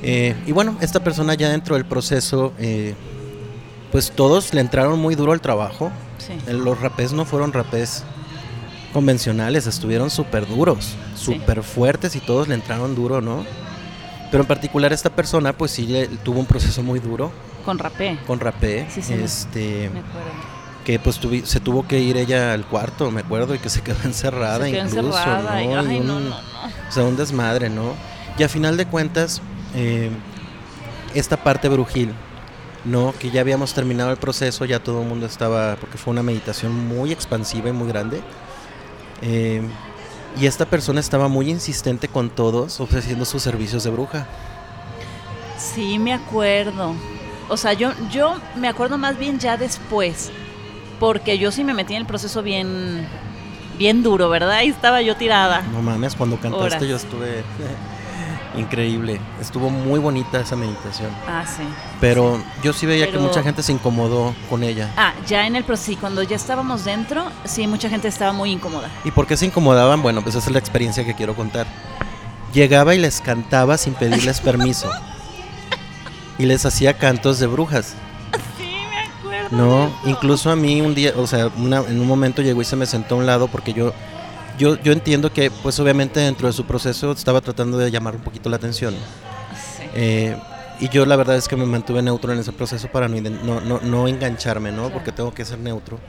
[0.01, 2.93] Eh, y bueno, esta persona ya dentro del proceso, eh,
[3.93, 5.89] pues todos le entraron muy duro al trabajo.
[6.17, 6.33] Sí.
[6.47, 8.03] Eh, Los rapés no fueron rapés
[8.91, 11.25] convencionales, estuvieron súper duros, Sí.
[11.25, 13.45] súper fuertes y todos le entraron duro, ¿no?
[14.31, 17.31] Pero en particular esta persona pues sí le- tuvo un proceso muy duro
[17.65, 20.29] Con rapé, con rapé, Sí, sí, este, me acuerdo.
[20.85, 23.81] que pues tuvi- se tuvo que ir ella al cuarto, me acuerdo, y que se
[23.81, 25.79] quedó encerrada Se quedó incluso, encerrada y, ¿no?
[25.79, 26.35] ay, no, no.
[26.35, 27.93] o sea, un desmadre, ¿no?
[28.37, 29.41] Y a final de cuentas,
[29.75, 30.09] eh,
[31.15, 32.11] esta parte brujil,
[32.85, 33.13] ¿no?
[33.19, 36.73] Que ya habíamos terminado el proceso, ya todo el mundo estaba, porque fue una meditación
[36.87, 38.21] muy expansiva y muy grande.
[39.21, 39.61] eh,
[40.39, 44.25] y esta persona estaba muy insistente con todos, ofreciendo sus servicios de bruja.
[45.59, 46.95] Sí, me acuerdo.
[47.49, 50.31] O sea, yo, yo me acuerdo más bien ya después.
[50.99, 53.05] Porque yo sí me metí en el proceso bien,
[53.77, 54.63] bien duro, ¿verdad?
[54.63, 55.61] Y estaba yo tirada.
[55.71, 56.87] No mames, cuando cantaste Horas.
[56.87, 57.43] yo estuve
[58.55, 59.19] increíble.
[59.41, 61.09] Estuvo muy bonita esa meditación.
[61.27, 61.63] Ah, sí.
[61.99, 64.91] Pero yo sí veía Pero- que mucha gente se incomodó con ella.
[64.97, 68.51] Ah, ya en el proceso, sí, cuando ya estábamos dentro, sí, mucha gente estaba muy
[68.51, 68.89] incómoda.
[69.03, 70.01] ¿Y por qué se incomodaban?
[70.01, 71.65] Bueno, pues esa es la experiencia que quiero contar.
[72.53, 74.89] Llegaba y les cantaba sin pedirles permiso.
[76.37, 77.93] Y les hacía cantos de brujas.
[78.57, 79.55] Sí, me acuerdo.
[79.55, 82.75] No, incluso a mí un día, o sea, una- en un momento llegó y se
[82.75, 83.93] me sentó a un lado porque yo,
[84.57, 88.21] yo, yo entiendo que, pues obviamente dentro de su proceso estaba tratando de llamar un
[88.21, 88.93] poquito la atención.
[88.93, 89.83] Sí.
[89.95, 90.37] Eh,
[90.79, 93.79] y yo la verdad es que me mantuve neutro en ese proceso para no, no,
[93.81, 94.83] no engancharme, ¿no?
[94.83, 94.93] Claro.
[94.93, 95.99] Porque tengo que ser neutro.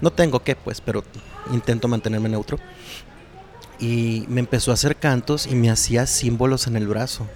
[0.00, 1.04] No tengo que, pues, pero
[1.52, 2.58] intento mantenerme neutro.
[3.78, 7.26] Y me empezó a hacer cantos y me hacía símbolos en el brazo.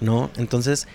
[0.00, 0.30] ¿No?
[0.36, 0.88] Entonces,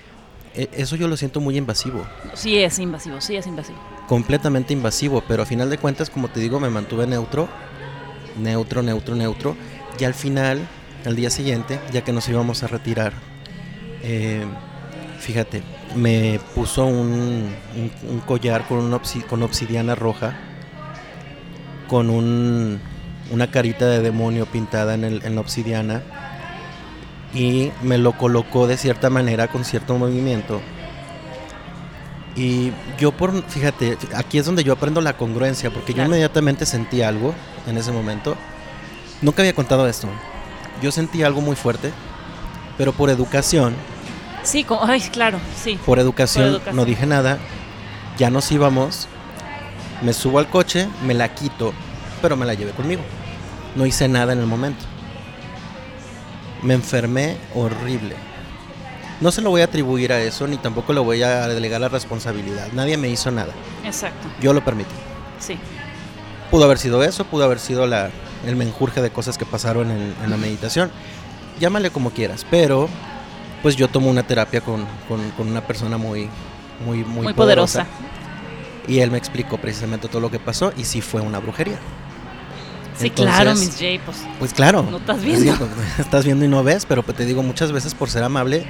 [0.56, 2.06] e- eso yo lo siento muy invasivo.
[2.34, 3.80] Sí es invasivo, sí es invasivo.
[4.08, 7.48] Completamente invasivo, pero a final de cuentas, como te digo, me mantuve neutro.
[8.38, 9.56] Neutro, neutro, neutro.
[10.00, 10.60] Y al final,
[11.06, 13.14] al día siguiente, ya que nos íbamos a retirar,
[14.04, 14.46] eh,
[15.20, 15.62] fíjate,
[15.96, 20.38] me puso un, un- un collar con, obsi- con obsidiana roja,
[21.88, 22.80] con un-
[23.32, 26.02] una carita de demonio pintada en, el- en la obsidiana,
[27.34, 30.62] y me lo colocó de cierta manera, con cierto movimiento.
[32.36, 37.02] Y yo por, fíjate, aquí es donde yo aprendo la congruencia, porque yo inmediatamente sentí
[37.02, 37.34] algo
[37.70, 38.36] en ese momento.
[39.22, 40.08] Nunca había contado esto.
[40.82, 41.92] Yo sentí algo muy fuerte,
[42.78, 43.76] pero por educación,
[44.44, 45.78] Sí, ay, claro, sí.
[45.86, 46.76] por educación, Por educación.
[46.78, 47.38] no dije nada.
[48.18, 49.08] Ya nos íbamos.
[50.02, 51.74] Me subo al coche, me la quito,
[52.22, 53.02] pero me la llevé conmigo.
[53.76, 54.86] No hice nada en el momento.
[56.64, 58.16] Me enfermé horrible.
[59.22, 61.90] No se lo voy a atribuir a eso, ni tampoco lo voy a delegar la
[61.90, 62.70] responsabilidad.
[62.72, 63.52] Nadie me hizo nada.
[63.86, 64.28] Exacto.
[64.42, 64.96] Yo lo permití.
[65.40, 65.58] Sí.
[66.52, 68.10] Pudo haber sido eso, pudo haber sido la,
[68.46, 70.90] el menjurje de cosas que pasaron en, en la meditación.
[71.60, 72.90] Llámale como quieras, pero
[73.62, 76.30] pues yo tomo una terapia con, con- con una persona muy,
[76.86, 77.86] muy, muy, Muy, poderosa.
[78.88, 81.78] Y él me explicó precisamente todo lo que pasó y sí fue una brujería.
[82.98, 84.18] Sí, Entonces, claro, Miss J, pues.
[84.40, 84.88] Pues claro.
[84.90, 85.70] No estás Es viendo.
[86.00, 88.66] estás viendo y no ves, pero pues te digo muchas veces por ser amable,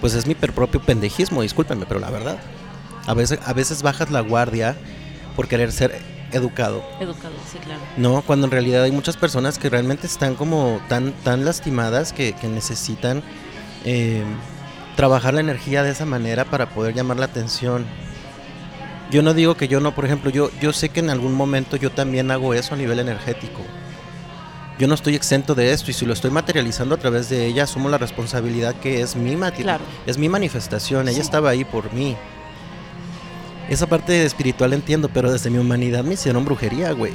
[0.00, 2.38] pues es mi propio pendejismo, discúlpenme, pero la verdad.
[3.06, 4.74] A veces, a veces bajas la guardia
[5.36, 6.00] por querer ser
[6.34, 6.84] educado.
[7.00, 7.80] Educado, sí, claro.
[7.96, 12.32] No, cuando en realidad hay muchas personas que realmente están como tan, tan lastimadas que,
[12.34, 13.22] que necesitan
[13.84, 14.22] eh,
[14.96, 17.86] trabajar la energía de esa manera para poder llamar la atención.
[19.10, 21.76] Yo no digo que yo no, por ejemplo, yo, yo sé que en algún momento
[21.76, 23.60] yo también hago eso a nivel energético.
[24.78, 27.62] Yo no estoy exento de esto y si lo estoy materializando a través de ella,
[27.62, 29.84] asumo la responsabilidad que es mi Claro.
[30.04, 31.20] es mi manifestación, ella Sí.
[31.20, 32.16] estaba ahí por mí.
[33.68, 37.12] Esa parte espiritual entiendo, pero desde mi humanidad me hicieron brujería, güey.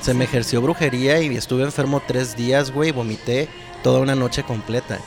[0.00, 3.48] Se me ejerció brujería y estuve enfermo tres días, güey, vomité
[3.82, 4.98] toda una noche completa.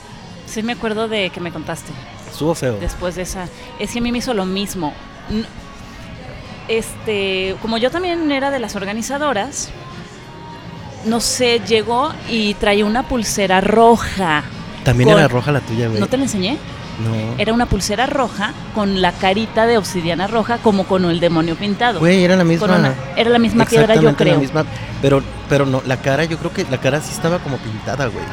[0.46, 1.92] Sí, me acuerdo de que me contaste.
[2.30, 2.76] Estuvo feo.
[2.78, 3.48] después de esa.
[3.78, 4.92] Es que a mí me hizo lo mismo.
[6.68, 9.68] Este, como yo también era de las organizadoras,
[11.04, 14.42] no sé, llegó y traía una pulsera roja.
[14.84, 16.00] También con- era roja la tuya, güey.
[16.00, 16.56] ¿No te la enseñé?
[17.02, 17.34] No.
[17.38, 21.98] Era una pulsera roja con la carita de obsidiana roja como con el demonio pintado.
[21.98, 22.66] Güey, era la misma.
[22.66, 24.38] Una- era la misma piedra, yo la creo.
[24.38, 24.64] misma,
[25.02, 28.24] pero, pero no, la cara, yo creo que la cara sí estaba como pintada, güey.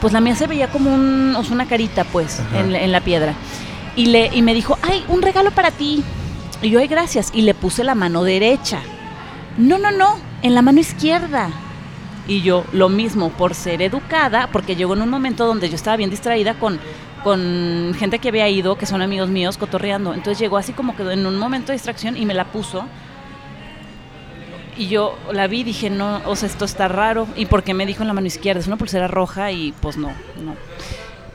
[0.00, 2.92] Pues la mía se veía como un, o sea, una carita, pues, en, la- en
[2.92, 3.34] la piedra.
[3.96, 6.02] Y, le, y me dijo, ay, un regalo para ti.
[6.62, 7.30] Y yo, ay, gracias.
[7.34, 8.80] Y le puse la mano derecha.
[9.58, 11.48] No, no, no, en la mano izquierda.
[12.28, 15.96] Y yo, lo mismo, por ser educada, porque llegó en un momento donde yo estaba
[15.96, 16.78] bien distraída con,
[17.22, 20.14] con gente que había ido, que son amigos míos, cotorreando.
[20.14, 22.84] Entonces llegó así como que en un momento de distracción y me la puso.
[24.76, 27.26] Y yo la vi y dije, no, o sea, esto está raro.
[27.36, 28.60] ¿Y por qué me dijo en la mano izquierda?
[28.60, 30.08] Es una pulsera roja y pues no,
[30.42, 30.54] no.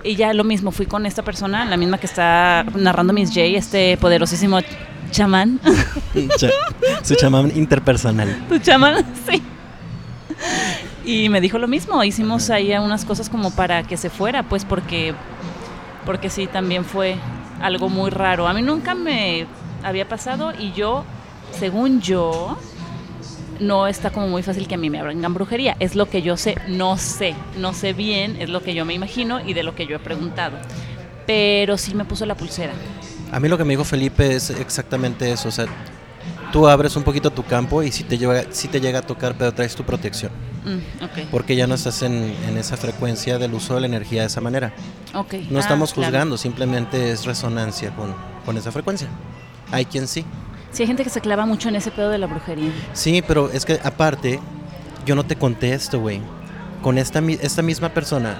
[0.03, 3.41] Y ya lo mismo, fui con esta persona, la misma que está narrando Miss J,
[3.41, 4.59] este poderosísimo
[5.11, 5.59] chamán.
[6.37, 6.49] Cha-
[7.03, 8.35] Su chamán interpersonal.
[8.49, 9.05] ¿Tu chamán?
[9.29, 9.41] Sí.
[11.05, 14.65] Y me dijo lo mismo, hicimos ahí unas cosas como para que se fuera, pues
[14.65, 15.13] porque,
[16.05, 17.15] porque sí, también fue
[17.61, 18.47] algo muy raro.
[18.47, 19.47] A mí nunca me
[19.83, 21.03] había pasado y yo,
[21.51, 22.57] según yo,
[23.59, 25.75] no está como muy fácil que a mí me hagan brujería.
[25.79, 28.93] Es lo que yo sé, no sé, no sé bien, es lo que yo me
[28.93, 30.57] imagino y de lo que yo he preguntado.
[31.25, 32.73] Pero sí me puso la pulsera.
[33.31, 35.65] A mí lo que me dijo Felipe es exactamente eso, o sea,
[36.55, 39.35] tú abres un poquito tu campo y si te llega, si te llega a tocar,
[39.37, 40.31] pero traes tu protección,
[40.63, 42.13] Mm, porque ya no estás en,
[42.47, 44.71] en esa frecuencia del uso de la energía de esa manera.
[45.13, 45.33] ok.
[45.51, 46.07] No Ah, estamos claro.
[46.11, 48.15] juzgando, simplemente es resonancia con,
[48.45, 49.09] con esa frecuencia.
[49.69, 50.23] Hay quien sí.
[50.71, 52.71] Sí, hay gente que se clava mucho en ese pedo de la brujería.
[52.93, 54.39] Sí, pero es que aparte,
[55.05, 56.21] yo no te conté esto, güey.
[56.81, 58.37] Con esta, mi- esta misma persona,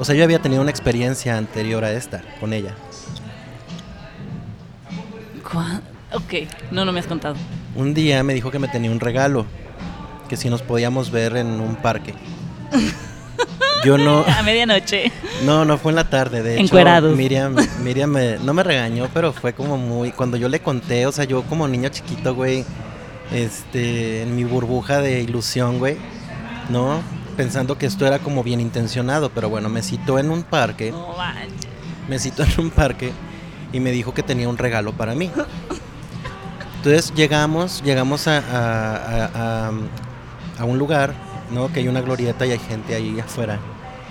[0.00, 2.74] o sea, yo había tenido una experiencia anterior a esta, con ella.
[5.48, 5.80] ¿Cuá-
[6.16, 7.36] Ok, no, no me has contado.
[7.74, 9.44] Un día me dijo que me tenía un regalo,
[10.28, 12.14] que si nos podíamos ver en un parque.
[13.84, 15.12] Yo no, A medianoche.
[15.44, 16.74] no, no fue en la tarde, de hecho.
[17.14, 21.12] Miriam, Miriam me- no me regañó, pero fue como muy, cuando yo le conté, o
[21.12, 22.64] sea, yo como niño chiquito, güey,
[23.32, 25.96] este, en mi burbuja de ilusión, güey,
[26.70, 27.00] ¿no?
[27.36, 31.14] Pensando que esto era como bien intencionado, pero bueno, me citó en un parque, No
[31.16, 31.68] manches.
[32.08, 33.12] me citó en un parque
[33.72, 35.30] y me dijo que tenía un regalo para mí.
[36.86, 39.70] Entonces llegamos, llegamos a, a-
[40.60, 41.14] a- un lugar,
[41.50, 41.66] ¿no?
[41.72, 43.58] Que hay una glorieta y hay gente ahí afuera.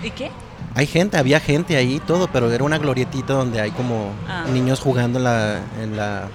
[0.04, 0.30] ¿Y qué?
[0.76, 4.44] Hay gente, había gente ahí y todo, pero era una glorietita donde hay como Ah.
[4.52, 6.28] niños jugando en la, en la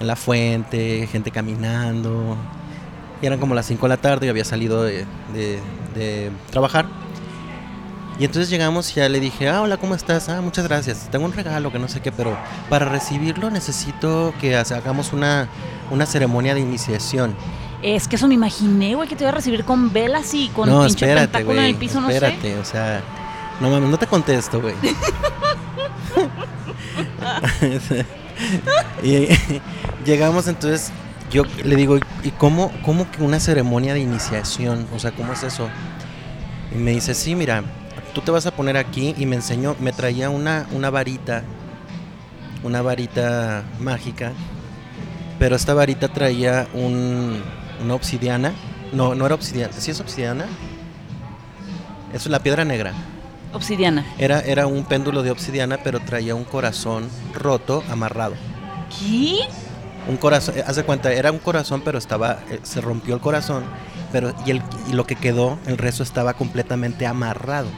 [0.00, 2.36] en la fuente, gente caminando.
[3.22, 5.60] Y eran como las 5 de la tarde, yo había salido de, de-
[5.94, 6.86] de trabajar.
[8.20, 10.28] Y entonces llegamos y ya le dije, ah, hola, ¿cómo estás?
[10.28, 11.08] Ah, muchas gracias.
[11.10, 12.36] Tengo un regalo que no sé qué, pero
[12.68, 15.48] para recibirlo necesito que hagamos una,
[15.90, 17.34] una ceremonia de iniciación.
[17.80, 20.68] Es que eso me imaginé, güey, que te iba a recibir con velas y con
[20.68, 21.70] no, pinche espérate, pentáculo en güey.
[21.70, 22.14] el piso, no sé.
[22.16, 23.00] Espérate, o sea,
[23.58, 24.74] no mames, no te contesto, güey.
[29.02, 29.28] y
[30.04, 30.92] llegamos entonces,
[31.30, 34.86] yo le digo, ¿y cómo, cómo que una ceremonia de iniciación?
[34.94, 35.70] O sea, ¿cómo es eso?
[36.70, 37.64] Y me dice, sí, mira,
[38.10, 41.42] tú te vas a poner aquí y me enseñó, me traía una, una varita,
[42.62, 44.32] una varita mágica,
[45.38, 47.42] pero esta varita traía un,
[47.82, 48.52] una obsidiana.
[48.92, 49.72] No, no era obsidiana.
[49.72, 50.44] ¿Sí es obsidiana?
[52.12, 52.92] Eso es la piedra negra.
[53.52, 54.04] Obsidiana.
[54.18, 58.34] Era, era un péndulo de obsidiana, pero traía un corazón roto, amarrado.
[58.90, 59.38] ¿Qué?
[60.08, 63.20] Un corazón, eh, haz de cuenta, era un corazón, pero estaba, eh, se rompió el
[63.20, 63.64] corazón,
[64.12, 67.68] pero y, el, y lo que quedó, el resto estaba completamente amarrado.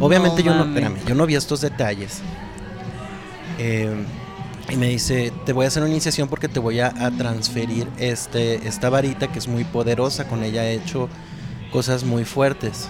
[0.00, 2.20] Obviamente No yo no, espérame, yo no vi estos detalles.
[3.58, 3.94] Eh,
[4.70, 7.86] y me dice, te voy a hacer una iniciación porque te voy a, a transferir
[7.98, 11.08] este, esta varita que es muy poderosa, con ella he hecho
[11.70, 12.88] cosas muy fuertes.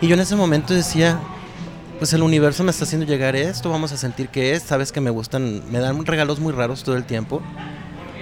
[0.00, 1.20] Y yo en ese momento decía,
[1.98, 5.00] pues el universo me está haciendo llegar esto, vamos a sentir que es, sabes que
[5.00, 7.42] me gustan, me dan regalos muy raros todo el tiempo.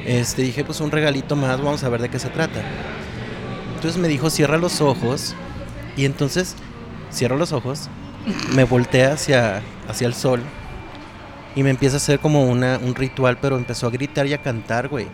[0.05, 2.61] Este, dije, pues un regalito más, vamos a ver de qué se trata.
[3.77, 5.35] Entonces me dijo, cierra los ojos.
[5.97, 6.57] Y entonces,
[7.13, 7.89] cierro los ojos,
[8.55, 10.41] me volteé hacia, hacia el sol
[11.55, 14.39] y me empieza a hacer como una, un ritual, pero empezó a gritar y a
[14.43, 15.07] cantar, güey.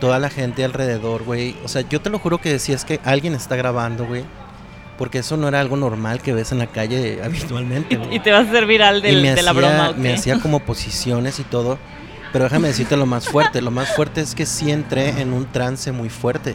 [0.00, 1.54] Toda la gente alrededor, güey.
[1.64, 4.24] O sea, yo te lo juro que decía, es que alguien está grabando, güey.
[4.98, 8.16] Porque eso no era algo normal que ves en la calle habitualmente, güey.
[8.16, 11.38] Y te vas a del- Y me de la broma, ¿o Me hacía como posiciones
[11.38, 11.78] y todo.
[12.32, 13.62] Pero déjame decirte lo más fuerte.
[13.62, 16.54] Lo más fuerte es que sí entré en un trance muy fuerte.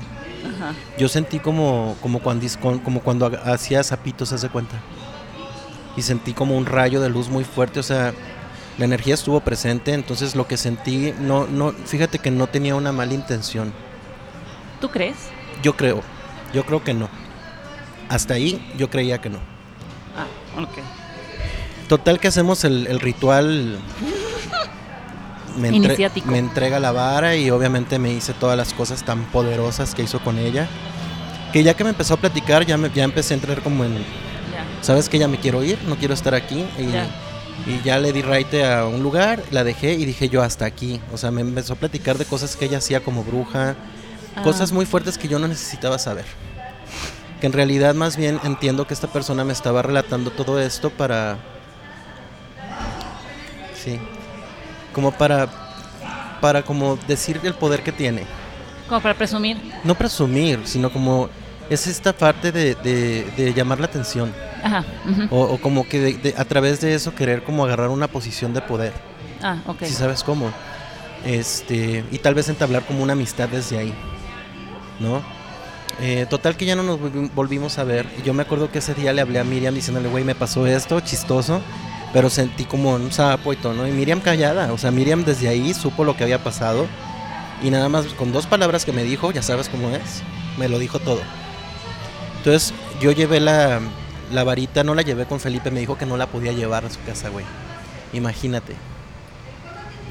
[0.70, 0.78] Ajá.
[0.98, 2.46] Yo sentí como, como, cuando,
[2.84, 4.80] como cuando ha- hacía zapitos, haz de cuenta.
[5.98, 7.80] Y sentí como un rayo de luz muy fuerte.
[7.80, 8.14] O sea,
[8.78, 9.94] la energía estuvo presente.
[9.94, 13.74] Entonces lo que sentí, no, no, fíjate que no tenía una mala intención.
[14.80, 15.18] ¿Tú crees?
[15.62, 16.02] Yo creo.
[16.54, 17.10] Yo creo que no.
[18.08, 19.40] Hasta ahí yo creía que no.
[20.18, 20.80] Ah, ok.
[21.88, 23.78] Total que hacemos el, el ritual.
[25.60, 29.94] Me, entre- me entrega la vara y obviamente me hice todas las cosas tan poderosas
[29.94, 30.68] que hizo con ella.
[31.54, 33.94] Que ya que me empezó a platicar, ya, me, ya empecé a entrar como en,
[33.98, 34.04] Ya.
[34.82, 36.66] ¿sabes que Ya me quiero ir, no quiero estar aquí.
[36.78, 37.08] Y Ya.
[37.68, 41.02] y ya le di raite a un lugar, la dejé y dije yo hasta aquí.
[41.14, 43.76] O sea, me empezó a platicar de cosas que ella hacía como bruja,
[44.36, 44.42] Ah.
[44.44, 46.26] cosas muy fuertes que yo no necesitaba saber.
[47.42, 51.38] Que en realidad más bien entiendo que esta persona me estaba relatando todo esto para...
[53.84, 54.00] Sí.
[54.94, 55.48] Como para...
[56.42, 58.24] Para como decir el poder que tiene.
[58.88, 59.58] Como para presumir.
[59.84, 61.30] No presumir, sino como...
[61.70, 64.34] Es esta parte de, de- de llamar la atención.
[64.64, 64.84] Ajá.
[65.30, 68.62] O, o como que de- a través de eso querer como agarrar una posición de
[68.62, 68.94] poder.
[69.44, 69.84] Ah, ok.
[69.84, 70.52] Si sabes cómo.
[71.26, 73.94] Este, y tal vez entablar como una amistad desde ahí.
[75.00, 75.22] ¿No?
[76.02, 78.08] Eh, total que ya no nos volvi- volvimos a ver.
[78.24, 81.00] Yo me acuerdo que ese día le hablé a Miriam diciéndole, güey, me pasó esto,
[81.02, 81.62] chistoso.
[82.14, 83.88] Pero sentí como un sapo y todo, ¿no?
[83.88, 84.74] Y Miriam callada.
[84.74, 86.88] O sea, Miriam desde ahí supo lo que había pasado.
[87.62, 90.24] Y nada más con dos palabras que me dijo, ya sabes cómo es,
[90.58, 91.20] me lo dijo todo.
[92.38, 93.82] Entonces yo llevé la,
[94.32, 96.90] la varita, no la llevé con Felipe, me dijo que no la podía llevar a
[96.90, 97.46] su casa, güey.
[98.14, 98.74] Imagínate.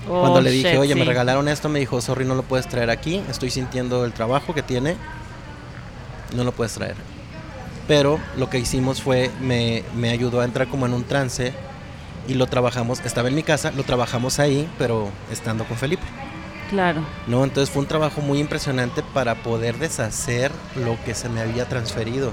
[0.08, 2.68] Oh, Cuando le dije, shit, oye, me regalaron esto, me dijo, sorry, no lo puedes
[2.68, 3.22] traer aquí.
[3.30, 4.96] Estoy sintiendo el trabajo que tiene.
[6.34, 6.96] No lo puedes traer.
[7.86, 11.54] Pero lo que hicimos fue, me, me ayudó a entrar como en un trance
[12.28, 13.00] y lo trabajamos.
[13.04, 16.04] Estaba en mi casa, lo trabajamos ahí, pero estando con Felipe.
[16.70, 17.00] Claro.
[17.26, 17.44] ¿no?
[17.44, 22.32] Entonces fue un trabajo muy impresionante para poder deshacer lo que se me había transferido.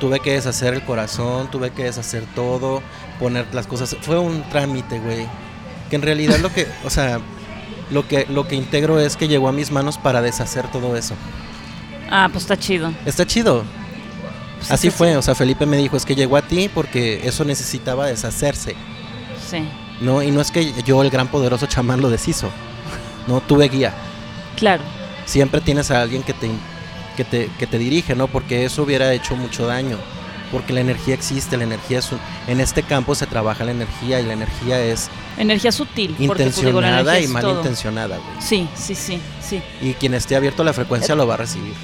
[0.00, 2.82] Tuve que deshacer el corazón, tuve que deshacer todo,
[3.18, 3.96] poner las cosas.
[4.00, 5.26] Fue un trámite, güey.
[5.90, 7.20] Que en realidad lo que, o sea,
[7.90, 11.14] lo que, lo que integro es que llegó a mis manos para deshacer todo eso.
[12.10, 12.92] Ah, pues está chido.
[13.04, 13.64] Está chido.
[14.68, 17.44] Pues Así fue, o sea, Felipe me dijo, es que llegó a ti porque eso
[17.44, 18.74] necesitaba deshacerse.
[19.50, 19.58] Sí.
[20.00, 22.50] No, y no es que yo, el gran poderoso chamán, lo deshizo.
[23.26, 23.94] No, tuve guía.
[24.56, 24.82] Claro.
[25.26, 26.50] siempre tienes a alguien que te,
[27.16, 28.26] que te, que te dirige, ¿no?
[28.28, 29.96] Porque eso hubiera hecho mucho daño.
[30.52, 34.20] Porque la energía existe, la energía es un- en este campo se trabaja la energía
[34.20, 36.14] y la energía es Energía sutil.
[36.26, 37.56] porque, pues, digo, intencionada energía y es mal todo.
[37.56, 38.28] intencionada, güey.
[38.40, 39.60] Sí, sí, sí, sí.
[39.80, 41.74] Y quien esté abierto a la frecuencia lo va a recibir.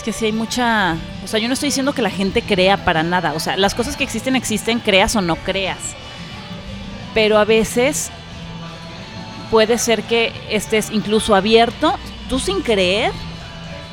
[0.00, 0.96] Es que sí hay mucha...
[1.22, 3.34] O sea, yo no estoy diciendo que la gente crea para nada.
[3.34, 5.76] O sea, las cosas que existen existen, creas o no creas.
[7.12, 8.10] Pero a veces
[9.50, 11.98] puede ser que estés incluso abierto,
[12.30, 13.12] tú sin creer,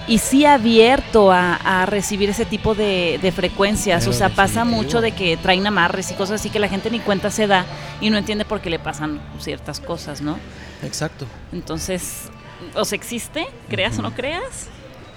[0.07, 4.05] y sí abierto a, a recibir ese tipo de, de frecuencias.
[4.05, 6.89] Pero o sea, pasa mucho de que traen amarres y cosas así que la gente
[6.89, 7.65] ni cuenta se da
[7.99, 10.39] y no entiende por qué le pasan ciertas cosas, ¿no?
[10.83, 11.25] Exacto.
[11.51, 12.29] Entonces,
[12.75, 14.69] o sea, existe, creas o no creas,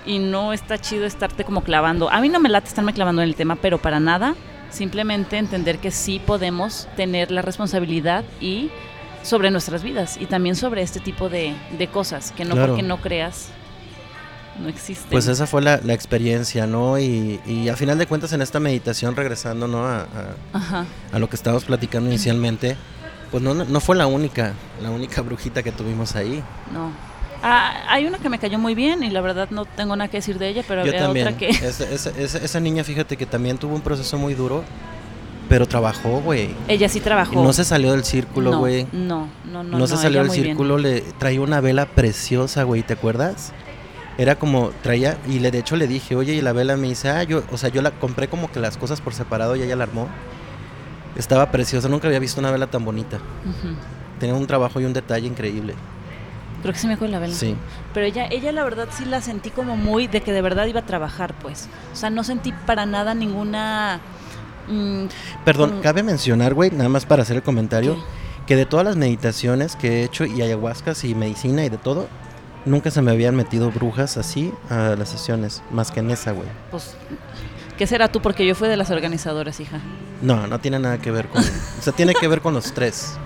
[0.07, 2.11] y no está chido estarte como clavando.
[2.11, 4.35] A mí no me late estarme clavando en el tema, pero para nada.
[4.71, 8.71] Simplemente entender que sí podemos tener la responsabilidad y
[9.23, 12.69] sobre nuestras vidas y también sobre este tipo de, de cosas, que no Claro.
[12.73, 13.49] porque no creas,
[14.63, 15.11] no existen.
[15.11, 16.99] Pues esa fue la, la experiencia, ¿no?
[16.99, 19.85] Y, y a final de cuentas en esta meditación, regresando, ¿no?
[19.87, 20.07] A,
[20.55, 22.77] a- a lo que estábamos platicando inicialmente,
[23.33, 26.43] pues no, no fue la única, la única brujita que tuvimos ahí.
[26.73, 26.91] No.
[27.43, 30.19] Ah, hay una que me cayó muy bien y la verdad no tengo nada que
[30.19, 31.27] decir de ella, pero Yo había también.
[31.29, 31.49] otra que...
[31.67, 34.63] Esa, esa- esa- esa niña, fíjate que también tuvo un proceso muy duro,
[35.49, 36.51] pero trabajó, güey.
[36.69, 37.43] Ella sí trabajó.
[37.43, 38.87] No se salió del círculo, güey.
[38.93, 39.79] No, no, no.
[39.79, 40.45] No, se salió del bien.
[40.49, 43.53] círculo, le traía una vela preciosa, güey, ¿te acuerdas?
[44.19, 47.09] Era como, traía, y le, de hecho le dije, oye, y la vela me dice,
[47.09, 49.77] ah, yo, o sea, yo la compré como que las cosas por separado y ella
[49.77, 50.09] la armó.
[51.17, 53.19] Estaba preciosa, nunca había visto una vela tan bonita.
[54.19, 55.75] Tenía un trabajo y un detalle increíble.
[56.63, 57.35] Creo que sí me acuerdo la vela.
[57.35, 57.57] Sí.
[57.95, 60.81] Pero ella, ella la verdad sí la sentí como muy de que de verdad iba
[60.81, 61.69] a trabajar, pues.
[61.93, 64.01] O sea, no sentí para nada ninguna...
[64.69, 65.05] mm,
[65.45, 65.81] Perdón, Mm.
[65.83, 68.01] cabe mencionar, güey, nada más para hacer el comentario, ¿Qué?
[68.47, 72.09] que de todas las meditaciones que he hecho y ayahuascas y medicina y de todo,
[72.67, 76.49] nunca se me habían metido brujas así a las sesiones, más que en esa, güey.
[76.71, 76.95] pues,
[77.79, 78.21] ¿qué será tú?
[78.21, 79.79] Porque yo fui de las organizadoras, hija.
[80.21, 81.43] No, no tiene nada que ver con...
[81.43, 83.17] o sea, tiene que ver con los tres.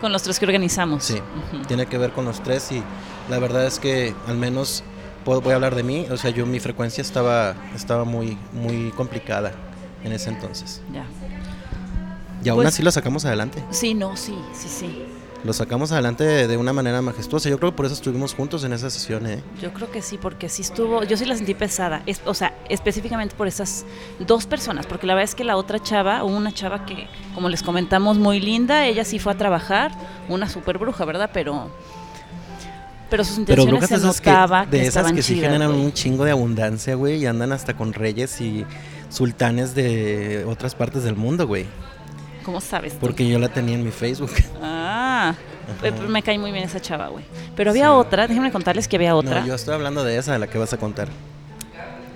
[0.00, 1.04] Con los tres que organizamos.
[1.04, 1.20] Sí,
[1.68, 2.82] tiene que ver con los tres y
[3.28, 4.82] la verdad es que al menos
[5.24, 8.90] puedo- voy a hablar de mí, o sea, yo mi frecuencia estaba estaba muy muy
[8.92, 9.52] complicada
[10.04, 10.80] en ese entonces.
[10.92, 11.04] Ya.
[12.42, 13.62] Y aún Pues- así lo sacamos adelante.
[13.70, 15.04] Sí, no, sí, sí, sí.
[15.42, 17.48] Lo sacamos adelante de, de una manera majestuosa.
[17.48, 19.42] Yo creo que por eso estuvimos juntos en esa sesión, ¿eh?
[19.62, 22.54] Yo creo que sí, porque sí estuvo, yo sí la sentí pesada, es, o sea,
[22.68, 23.86] específicamente por esas
[24.18, 27.62] dos personas, porque la verdad es que la otra chava, una chava que, como les
[27.62, 29.92] comentamos, muy linda, ella sí fue a trabajar,
[30.28, 31.30] una super bruja, ¿verdad?
[31.32, 31.70] Pero,
[33.08, 35.72] pero sus Pero intenciones brujas se que, notaba que, de esas que sí chidas, generan
[35.72, 35.84] güey.
[35.86, 38.66] un chingo de abundancia, güey, y andan hasta con reyes y
[39.08, 41.66] sultanes de otras partes del mundo, güey.
[42.44, 42.94] ¿Cómo sabes?
[42.94, 42.98] tú?
[43.00, 44.30] Porque yo la tenía en mi Facebook.
[44.62, 45.34] Ah,
[45.78, 45.86] Ajá.
[45.86, 47.24] eh, me cae muy bien esa chava, güey.
[47.56, 47.90] Pero había Sí.
[47.90, 49.40] otra, déjenme contarles que había otra.
[49.40, 51.08] No, yo estoy hablando de esa de la que vas a contar.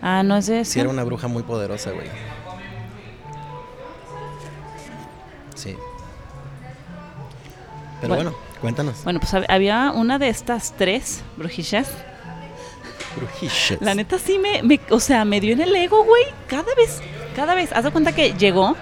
[0.02, 0.72] Ah, no es de esa.
[0.72, 2.08] Sí, era una bruja muy poderosa, güey.
[5.54, 5.76] Sí.
[8.00, 8.30] Pero Bueno.
[8.32, 9.04] bueno, cuéntanos.
[9.04, 11.88] Bueno, pues hab- había una de estas tres brujillas.
[13.16, 13.80] Brujillas.
[13.80, 16.24] La neta sí me, me- o sea, me dio en el ego, güey.
[16.48, 17.00] Cada vez,
[17.36, 17.72] cada vez.
[17.72, 18.76] Haz de cuenta que llegó.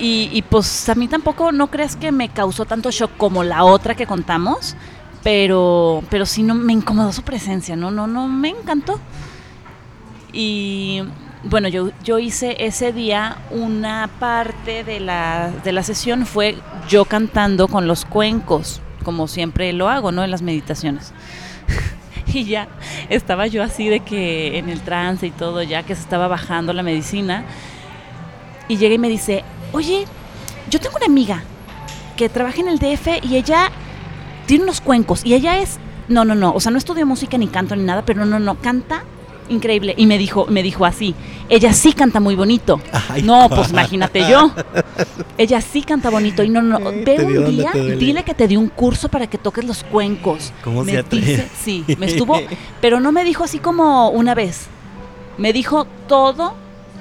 [0.00, 3.96] Y, pues a mí tampoco no creas que me causó tanto shock como la otra
[3.96, 4.76] que contamos.
[5.24, 9.00] Pero, pero sí no me incomodó su presencia, no, no, no me encantó.
[10.32, 11.02] Y
[11.42, 16.56] bueno, yo, yo hice ese día una parte de la, de la sesión fue
[16.88, 20.22] yo cantando con los cuencos, como siempre lo hago, ¿no?
[20.22, 21.12] En las meditaciones.
[22.26, 22.68] y ya
[23.08, 26.72] estaba yo así de que en el trance y todo, ya que se estaba bajando
[26.72, 27.44] la medicina.
[28.68, 30.04] Y llega y me dice, oye,
[30.70, 31.42] yo tengo una amiga
[32.16, 33.70] que trabaja en el DF y ella
[34.46, 37.48] tiene unos cuencos y ella es, no, no, no, o sea, no estudió música ni
[37.48, 39.04] canto ni nada, pero no, no, canta
[39.50, 39.94] increíble.
[39.96, 41.14] Y me dijo, me dijo así,
[41.48, 42.80] ella sí canta muy bonito.
[43.08, 44.50] Ay, no, pues imagínate yo.
[45.38, 48.60] Ella sí canta bonito y no, no, Ay, ve un día, dile que te dio
[48.60, 50.52] un curso para que toques los cuencos.
[50.62, 52.38] ¿Cómo me se dice- sí, me estuvo,
[52.82, 54.66] pero no me dijo así como una vez.
[55.38, 56.54] Me dijo todo,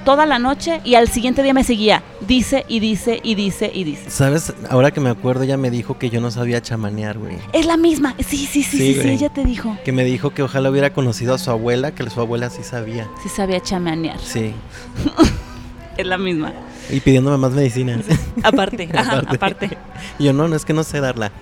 [0.08, 2.02] toda la noche y al siguiente día me seguía.
[2.26, 4.10] Dice y dice y dice y dice.
[4.10, 4.54] ¿Sabes?
[4.70, 7.36] Ahora que me acuerdo, ella me dijo que yo no sabía chamanear, güey.
[7.52, 8.16] Es la misma.
[8.20, 9.78] Sí, sí, sí, Sí, sí, ella te dijo.
[9.84, 13.06] Que me dijo que ojalá hubiera conocido a su abuela, que su abuela sí sabía.
[13.22, 14.18] Sí sabía chamanear.
[14.20, 14.54] Sí.
[15.98, 16.54] Es la misma.
[16.92, 18.00] Y pidiéndome más medicina.
[18.44, 19.36] Aparte, ajá, Aparte.
[19.36, 19.78] aparte.
[20.20, 21.34] Yo, no, no es que no sé darla.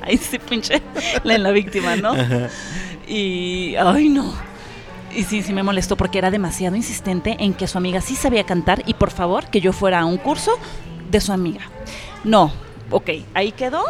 [0.00, 0.80] Ahí sí, pinche.
[1.24, 2.12] La en la víctima, ¿no?
[2.12, 2.48] Ajá.
[3.08, 4.32] Y, ay, no.
[5.16, 8.44] Y sí, sí me molestó porque era demasiado insistente en que su amiga sí sabía
[8.44, 10.52] cantar y por favor que yo fuera a un curso
[11.10, 11.62] de su amiga.
[12.22, 12.52] No,
[12.90, 13.82] ok, ahí quedó.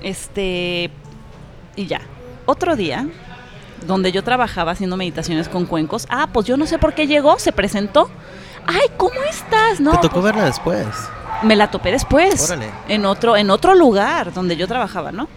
[0.00, 0.90] Este,
[1.74, 2.02] y ya.
[2.46, 3.08] Otro día,
[3.84, 7.38] donde yo trabajaba haciendo meditaciones con cuencos, ah, pues yo no sé por qué llegó,
[7.40, 8.08] se presentó.
[8.64, 9.80] Ay, ¿cómo estás?
[9.80, 10.86] No, Te tocó pues, verla después.
[11.42, 12.44] me la topé después.
[12.48, 12.70] Órale.
[12.86, 15.28] En otro, en otro lugar donde yo trabajaba, ¿no?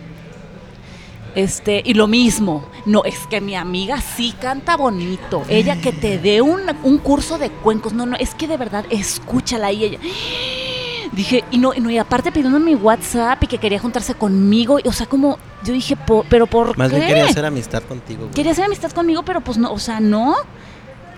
[1.35, 2.63] Este, y lo mismo.
[2.85, 5.43] No, es que mi amiga sí canta bonito.
[5.49, 7.93] Ella que te dé un, un curso de cuencos.
[7.93, 9.71] No, no, es que de verdad, escúchala.
[9.71, 9.99] Y ella.
[11.11, 14.79] Dije, y no, y no, y aparte pidiendo mi WhatsApp y que quería juntarse conmigo.
[14.83, 16.95] y, O sea, como, yo dije, "Po- ¿pero por Más qué?
[16.95, 18.33] bien quería hacer amistad contigo, güey.
[18.33, 20.35] Quería hacer amistad conmigo, pero pues no, o sea, no.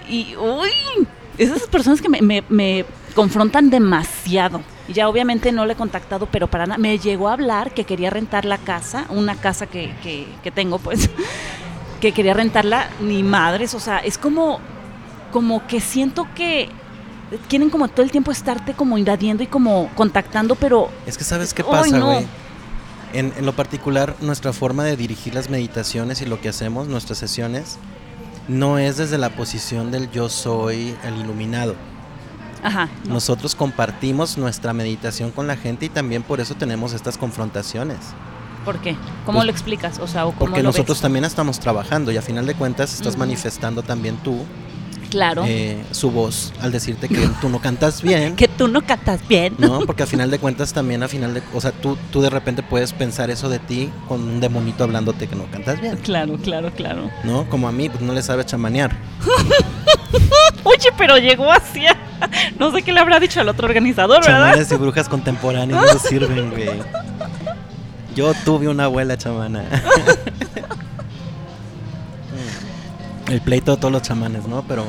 [0.10, 1.08] Y, uy,
[1.38, 2.86] esas personas que me, me- me
[3.16, 4.62] confrontan demasiado.
[4.88, 6.78] Y ya obviamente no le he contactado, pero para nada.
[6.78, 10.80] Me llegó a hablar que quería rentar la casa, una casa que, que, que tengo,
[10.80, 11.10] pues,
[12.02, 14.60] que quería rentarla, ni madres, o sea, es como,
[15.32, 16.70] como que siento que
[17.50, 21.54] quieren como todo el tiempo estarte como invadiendo y como contactando, pero Es que sabes
[21.54, 22.06] qué pasa, no.
[22.08, 22.28] güey.
[23.14, 27.18] En, en lo particular, nuestra forma de dirigir las meditaciones y lo que hacemos, nuestras
[27.18, 27.78] sesiones,
[28.48, 31.76] no es desde la posición del yo soy el iluminado.
[32.66, 33.16] Ajá, no.
[33.16, 37.98] Nosotros compartimos nuestra meditación con la gente y también por eso tenemos estas confrontaciones.
[38.66, 38.96] ¿Por qué?
[39.26, 40.00] ¿Cómo Pues, lo explicas?
[40.00, 41.02] O sea, ¿o cómo Porque lo nosotros ves?
[41.04, 44.40] también estamos trabajando y a final de cuentas estás manifestando también tú
[45.12, 45.44] Claro.
[45.46, 48.36] eh, su voz al decirte que tú no cantas bien.
[48.38, 49.54] que tú no cantas bien.
[49.60, 49.82] ¿No?
[49.82, 51.44] Porque a final de cuentas también a final de...
[51.54, 55.28] O sea, tú, tú de repente puedes pensar eso de ti con un demonito hablándote
[55.28, 55.98] que no cantas bien.
[55.98, 57.12] Claro, claro, claro.
[57.24, 57.48] ¿No?
[57.50, 58.98] Como a mí, pues no le sabe chamanear.
[60.64, 61.86] Oye, pero llegó así.
[61.86, 61.96] a-
[62.60, 64.52] No sé qué le habrá dicho al otro organizador, ¿verdad?
[64.52, 66.70] Chamanes y brujas contemporáneas no sirven, güey.
[68.16, 69.64] Yo tuve una abuela chamana.
[73.28, 74.64] El pleito de todos los chamanes, ¿no?
[74.68, 74.86] Pero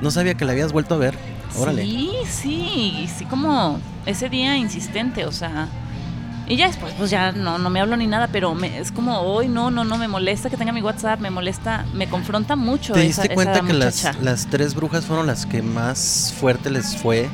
[0.00, 1.14] no sabía que la habías vuelto a ver.
[1.58, 1.82] Órale.
[1.82, 5.68] Sí, sí, sí, como ese día insistente, o sea.
[6.48, 9.20] Y ya después, pues ya no, no me hablo ni nada, pero me- es como,
[9.20, 12.92] hoy no, no, no, me molesta que tenga mi WhatsApp, me molesta, me confronta mucho.
[12.94, 16.70] ¿Te esa- diste cuenta esa que las, las tres brujas fueron las que más fuerte
[16.70, 17.28] les fue?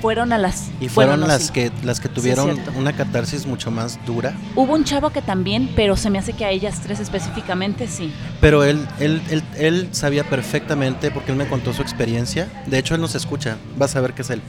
[0.00, 0.70] fueron a las.
[0.80, 1.52] Y fueron las, sí.
[1.52, 4.34] que, las que tuvieron una catarsis mucho más dura.
[4.56, 8.12] Hubo un chavo que también, pero se me hace que a ellas tres específicamente sí.
[8.40, 12.48] Pero él, él, él, él sabía perfectamente, porque él me contó su experiencia.
[12.66, 14.42] De hecho, él nos escucha, vas a ver que es él.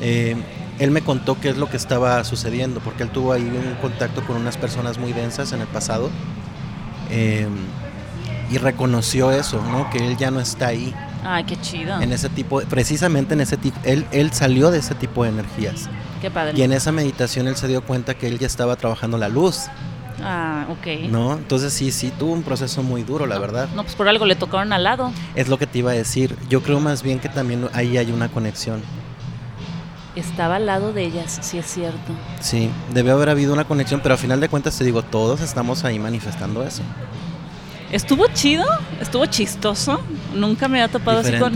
[0.00, 0.34] Eh,
[0.78, 4.22] él me contó qué es lo que estaba sucediendo, porque él tuvo ahí un contacto
[4.26, 6.10] con unas personas muy densas en el pasado.
[7.10, 7.46] eh,
[8.50, 9.88] y reconoció eso, ¿no?
[9.88, 10.94] Que él ya no está ahí,
[11.24, 11.98] Ay, qué chido.
[12.02, 15.88] en ese tipo, precisamente en ese tipo, él, él salió de ese tipo de energías.
[16.20, 16.52] Qué padre.
[16.58, 19.68] Y en esa meditación él se dio cuenta que él ya estaba trabajando la luz,
[20.22, 21.08] Ah, ok.
[21.10, 21.32] ¿no?
[21.32, 23.68] Entonces sí, sí, tuvo un proceso muy duro, la verdad.
[23.74, 25.10] No, pues por algo le tocaron al lado.
[25.34, 26.36] Es lo que te iba a decir.
[26.50, 28.82] Yo creo más bien que también ahí hay una conexión.
[30.14, 32.12] Estaba al lado de ellas, sí es cierto.
[32.40, 35.84] Sí, debe haber habido una conexión, pero a final de cuentas te digo, todos estamos
[35.84, 36.82] ahí manifestando eso.
[37.90, 38.64] Estuvo chido,
[39.00, 40.00] estuvo chistoso.
[40.34, 41.54] Nunca me había topado así con,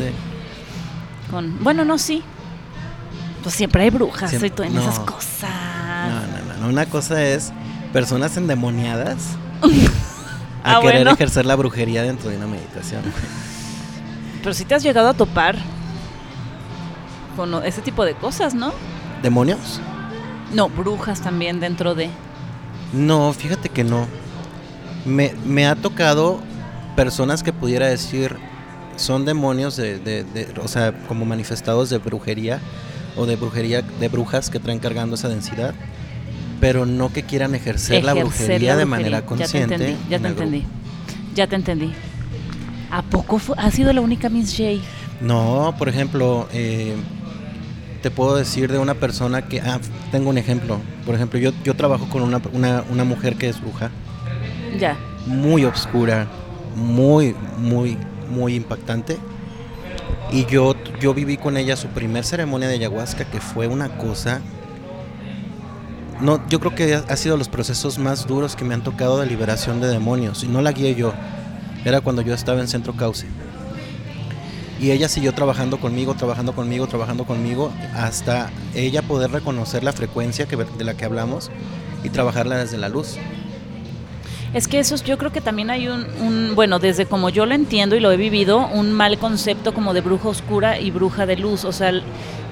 [1.30, 1.62] con.
[1.62, 2.22] Bueno, no, sí.
[3.42, 4.80] Pues siempre hay brujas Siempre- y todo en no.
[4.80, 5.50] esas cosas.
[6.08, 6.68] No, no, no, no.
[6.68, 7.52] Una cosa es
[7.92, 9.18] personas endemoniadas
[10.64, 11.10] a Ah, querer bueno.
[11.12, 13.02] ejercer la brujería dentro de una meditación.
[14.42, 15.56] Pero sí te has llegado a topar
[17.36, 18.72] con ese tipo de cosas, ¿no?
[19.22, 19.80] ¿Demonios?
[20.52, 22.08] No, brujas también dentro de.
[22.92, 24.06] No, fíjate que no.
[25.04, 26.40] Me, me ha tocado
[26.96, 28.36] personas que pudiera decir
[28.96, 32.60] son demonios de, de- de- o sea, como manifestados de brujería
[33.16, 35.74] o de brujería de brujas que traen cargando esa densidad,
[36.60, 39.74] pero no que quieran ejercer, la brujería la de manera consciente.
[39.74, 40.64] Ya te entendí, ya te entendí.
[41.34, 41.92] Ya te entendí.
[42.90, 44.80] ¿A poco ha sido la única Miss J?
[45.20, 46.94] No, por ejemplo, eh,
[48.06, 49.80] te puedo decir de una persona que, ah,
[50.12, 50.78] tengo un ejemplo.
[51.04, 53.90] Por ejemplo, yo, yo trabajo con una, una, una mujer que es bruja.
[54.78, 54.96] Ya.
[55.26, 56.28] muy oscura,
[56.76, 57.98] muy, muy,
[58.30, 59.16] muy impactante.
[60.30, 64.40] Y yo, yo viví con ella su primer ceremonia de ayahuasca, que fue una cosa.
[66.20, 69.18] No, yo creo que ha- ha sido los procesos más duros que me han tocado
[69.18, 70.44] de liberación de demonios.
[70.44, 71.12] Y no la guié yo.
[71.84, 73.26] Era cuando yo estaba en Centro Cauce.
[74.80, 80.46] Y ella siguió trabajando conmigo, trabajando conmigo, trabajando conmigo, hasta ella poder reconocer la frecuencia
[80.46, 81.50] que, de la que hablamos
[82.04, 83.16] y trabajarla desde la luz.
[84.52, 87.46] Es que eso, es- yo creo que también hay un, un- bueno, desde como yo
[87.46, 91.26] lo entiendo y lo he vivido, un mal concepto como de bruja oscura y bruja
[91.26, 91.64] de luz.
[91.64, 91.92] O sea,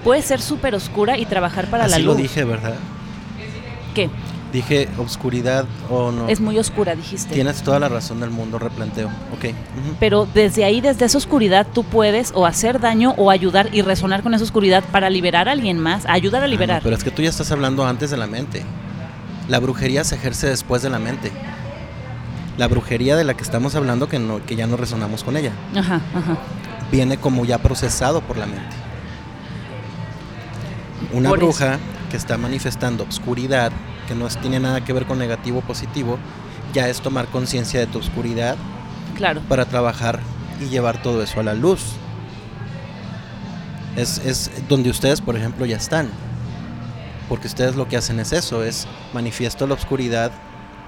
[0.03, 2.17] puede ser súper oscura y trabajar para la Así luz.
[2.17, 2.75] lo dije, ¿verdad?
[3.95, 4.11] ¿Qué?
[4.55, 6.29] Dije obscuridad o no.
[6.29, 7.35] Es muy oscura, dijiste.
[7.35, 9.09] Tienes toda la razón del mundo, replanteo.
[9.33, 9.53] Ok.
[9.99, 14.23] Pero desde ahí, desde esa oscuridad, tú puedes o hacer daño o ayudar y resonar
[14.23, 16.81] con esa oscuridad para liberar a alguien más, ayudar a Ah, no, liberar.
[16.85, 18.63] pero es que tú ya estás hablando antes de la mente.
[19.49, 21.33] La brujería se ejerce después de la mente.
[22.57, 25.51] La brujería de la que estamos hablando, que, no, que ya no resonamos con ella,
[25.75, 26.39] Ajá, ajá.
[26.93, 28.77] viene como ya procesado por la mente.
[31.13, 31.49] Una Por eso.
[32.11, 33.73] Que está manifestando obscuridad,
[34.09, 36.19] que no tiene nada que ver con negativo o positivo,
[36.73, 38.57] ya es tomar conciencia de tu oscuridad
[39.17, 39.41] Claro.
[39.49, 40.19] para trabajar
[40.61, 41.83] y llevar todo eso a la luz.
[43.97, 46.09] Es, es donde ustedes, por ejemplo, ya están.
[47.29, 50.33] Porque ustedes lo que hacen es eso, es manifiesto la oscuridad,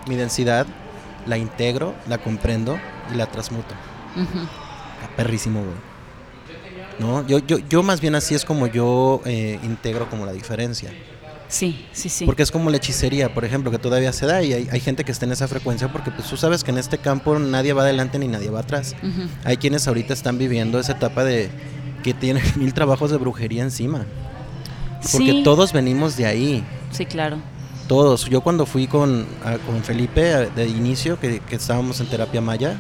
[0.09, 0.67] mi densidad,
[1.25, 2.79] la integro, la comprendo
[3.13, 3.75] y la transmuto.
[5.17, 5.77] Perrísimo, güey.
[6.99, 7.27] ¿No?
[7.27, 10.91] Yo, yo, yo más bien así es como yo eh, integro como la diferencia.
[11.49, 12.25] Sí, sí, sí.
[12.25, 15.05] Porque es como la hechicería, por ejemplo, que todavía se da y hay, hay gente
[15.05, 17.83] que está en esa frecuencia porque pues tú sabes que en este campo nadie va
[17.83, 18.97] adelante ni nadie va atrás.
[19.45, 21.51] Hay quienes ahorita están viviendo esa etapa de
[22.03, 24.07] que tienen mil trabajos de brujería encima.
[25.13, 25.43] Porque Sí.
[25.45, 27.37] todos venimos de ahí, Sí, claro.
[27.87, 28.25] todos.
[28.25, 32.41] Yo cuando fui con, a- con Felipe a- de inicio, que, que estábamos en terapia
[32.41, 32.77] maya,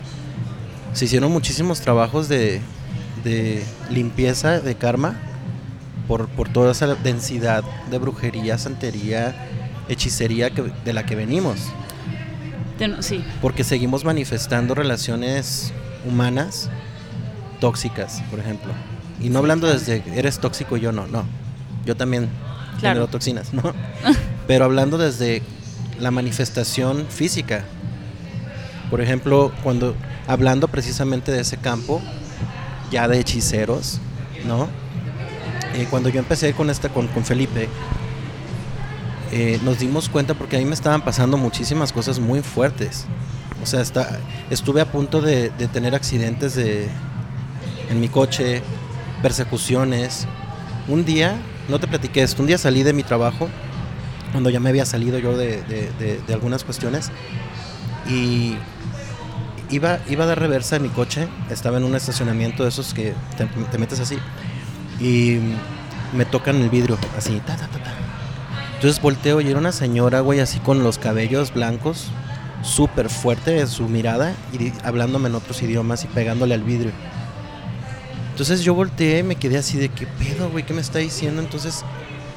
[0.92, 2.60] se hicieron muchísimos trabajos de,
[3.26, 5.16] de limpieza de karma
[6.06, 9.34] por, por toda esa densidad de brujería, santería,
[9.88, 11.58] hechicería que, de la que venimos.
[13.00, 15.72] Sí, Porque seguimos manifestando relaciones
[16.06, 16.68] humanas
[17.58, 18.72] tóxicas, por ejemplo.
[19.20, 21.24] Y no hablando desde eres tóxico y yo no, no.
[21.84, 22.28] Yo también
[22.78, 22.96] Claro.
[22.96, 23.62] genero toxinas, ¿no?
[24.46, 25.42] Pero hablando desde
[25.98, 27.64] la manifestación física.
[28.90, 29.96] Por ejemplo, cuando
[30.28, 32.02] hablando precisamente de ese campo,
[32.90, 34.00] ya de hechiceros,
[34.46, 34.68] ¿no?
[35.74, 37.68] Eh, cuando yo empecé con esta con, Felipe,
[39.32, 43.04] eh, nos dimos cuenta porque a mí me estaban pasando muchísimas cosas muy fuertes.
[43.62, 44.18] O sea, está,
[44.50, 46.88] estuve a punto de, tener accidentes de,
[47.90, 48.62] en mi coche,
[49.22, 50.26] persecuciones.
[50.88, 51.36] Un día,
[51.68, 53.48] no te platiqué esto, un día salí de mi trabajo,
[54.30, 57.10] cuando ya me había salido yo de- de algunas cuestiones,
[58.08, 58.56] y
[59.70, 63.46] iba, iba dar reversa en mi coche, estaba en un estacionamiento de esos que te,
[63.46, 64.16] te metes así,
[65.00, 65.38] y
[66.14, 67.94] me tocan el vidrio, así, ta, ta, ta, ta.
[68.74, 72.08] Entonces volteo y era una señora, güey, así con los cabellos blancos,
[72.62, 76.92] súper fuerte en su mirada y hablándome en otros idiomas y pegándole al vidrio.
[78.30, 81.40] Entonces yo volteé y me quedé así de qué pedo, güey, ¿qué me está diciendo?
[81.40, 81.84] Entonces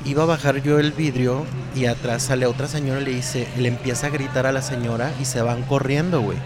[0.06, 3.68] iba a bajar yo el vidrio y atrás sale otra señora y le dice, le
[3.68, 6.38] empieza a gritar a la señora y se van corriendo, güey.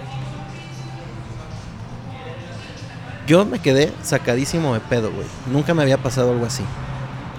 [3.28, 5.26] Yo me quedé sacadísimo de pedo, güey.
[5.52, 6.64] Nunca me había pasado algo así.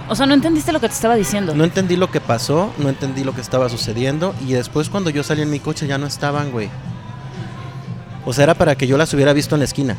[0.08, 1.54] o sea, no entendiste lo que te estaba diciendo.
[1.54, 5.22] No entendí lo que pasó, no entendí lo que estaba sucediendo y después cuando yo
[5.22, 6.68] salí en mi coche ya no estaban, güey.
[8.26, 9.96] O sea, era para que yo las hubiera visto en la esquina.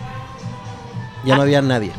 [1.25, 1.43] Ya no Ah.
[1.45, 1.91] había nadie.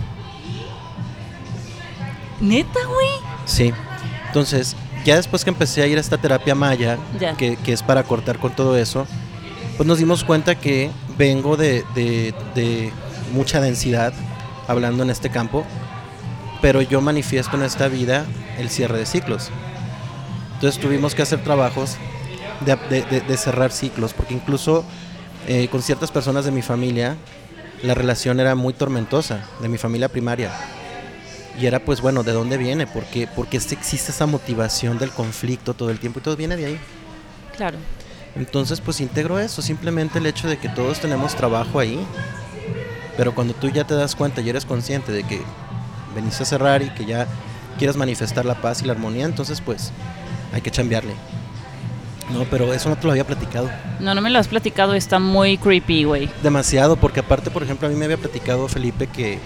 [2.41, 3.09] Neta, güey.
[3.45, 3.72] Sí.
[4.28, 7.34] Entonces, ya después que empecé a ir a esta terapia maya, Ya.
[7.37, 9.07] que, que es para cortar con todo eso,
[9.76, 12.93] pues nos dimos cuenta que vengo de, de- de
[13.33, 14.12] mucha densidad,
[14.68, 15.64] hablando en este campo,
[16.62, 18.24] pero yo manifiesto en esta vida
[18.59, 19.51] el cierre de ciclos.
[20.55, 21.97] Entonces tuvimos que hacer trabajos
[22.64, 24.85] de, de- de- de cerrar ciclos, porque incluso
[25.47, 27.16] eh, con ciertas personas de mi familia,
[27.83, 30.51] la relación era muy tormentosa, de mi familia primaria.
[31.61, 32.87] Y era pues bueno, ¿de dónde viene?
[32.87, 36.79] Porque, porque existe esa motivación del conflicto todo el tiempo y todo viene de ahí.
[37.57, 37.79] Claro.
[38.35, 41.99] Entonces pues integro eso, simplemente el hecho de que todos tenemos trabajo ahí,
[43.16, 45.40] pero cuando tú ya te das cuenta y eres consciente de que
[46.14, 47.26] veniste a cerrar y que ya
[47.78, 49.92] quieres manifestar la paz y la armonía, entonces pues
[50.52, 51.12] hay que chambearle.
[52.32, 53.70] No, pero eso no te lo había platicado.
[54.00, 56.28] No, no me lo has platicado, está muy creepy, güey.
[56.42, 59.38] Demasiado, porque aparte, por ejemplo, a mí me había platicado Felipe que,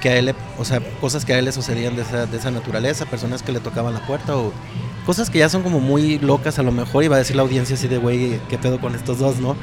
[0.00, 2.36] que a él, le- o sea, cosas que a él le sucedían de esa, de
[2.36, 4.52] esa naturaleza, personas que le tocaban la puerta o
[5.06, 7.76] cosas que ya son como muy locas a lo mejor, iba a decir la audiencia
[7.76, 9.56] así de, güey, ¿qué pedo con estos dos, no?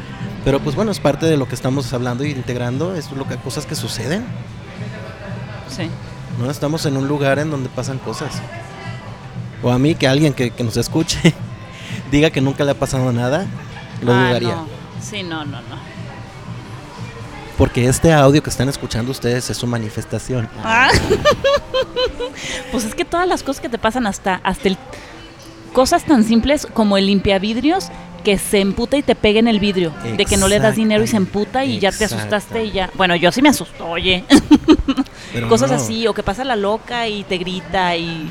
[0.45, 3.35] Pero pues bueno, es parte de lo que estamos hablando y integrando, es lo que,
[3.37, 4.25] cosas que suceden,
[5.69, 5.89] Sí.
[6.39, 6.49] ¿no?
[6.49, 8.41] Estamos en un lugar en donde pasan cosas.
[9.61, 11.33] O a mí, que alguien que, que nos escuche
[12.11, 13.45] diga que nunca le ha pasado nada,
[14.01, 14.55] lo Ah, dudaría.
[14.55, 14.67] no.
[15.01, 15.93] Sí, no, no, no.
[17.57, 20.49] Porque este audio que están escuchando ustedes es su manifestación.
[20.63, 20.89] Ah.
[22.71, 24.77] pues es que todas las cosas que te pasan hasta, hasta el,
[25.73, 27.89] cosas tan simples como el limpiavidrios
[28.23, 31.03] que se emputa y te pega en el vidrio, de que no le das dinero
[31.03, 32.89] y se emputa y ya te asustaste y ya.
[32.95, 34.23] Bueno, yo sí me asusto, oye.
[35.33, 35.75] Pero cosas no.
[35.75, 38.29] así, o que pasa la loca y te grita y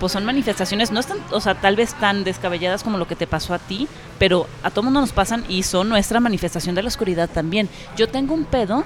[0.00, 3.26] pues son manifestaciones, no están, o sea, tal vez tan descabelladas como lo que te
[3.26, 3.88] pasó a ti,
[4.18, 7.68] pero a todo mundo nos pasan y son nuestra manifestación de la oscuridad también.
[7.96, 8.84] Yo tengo un pedo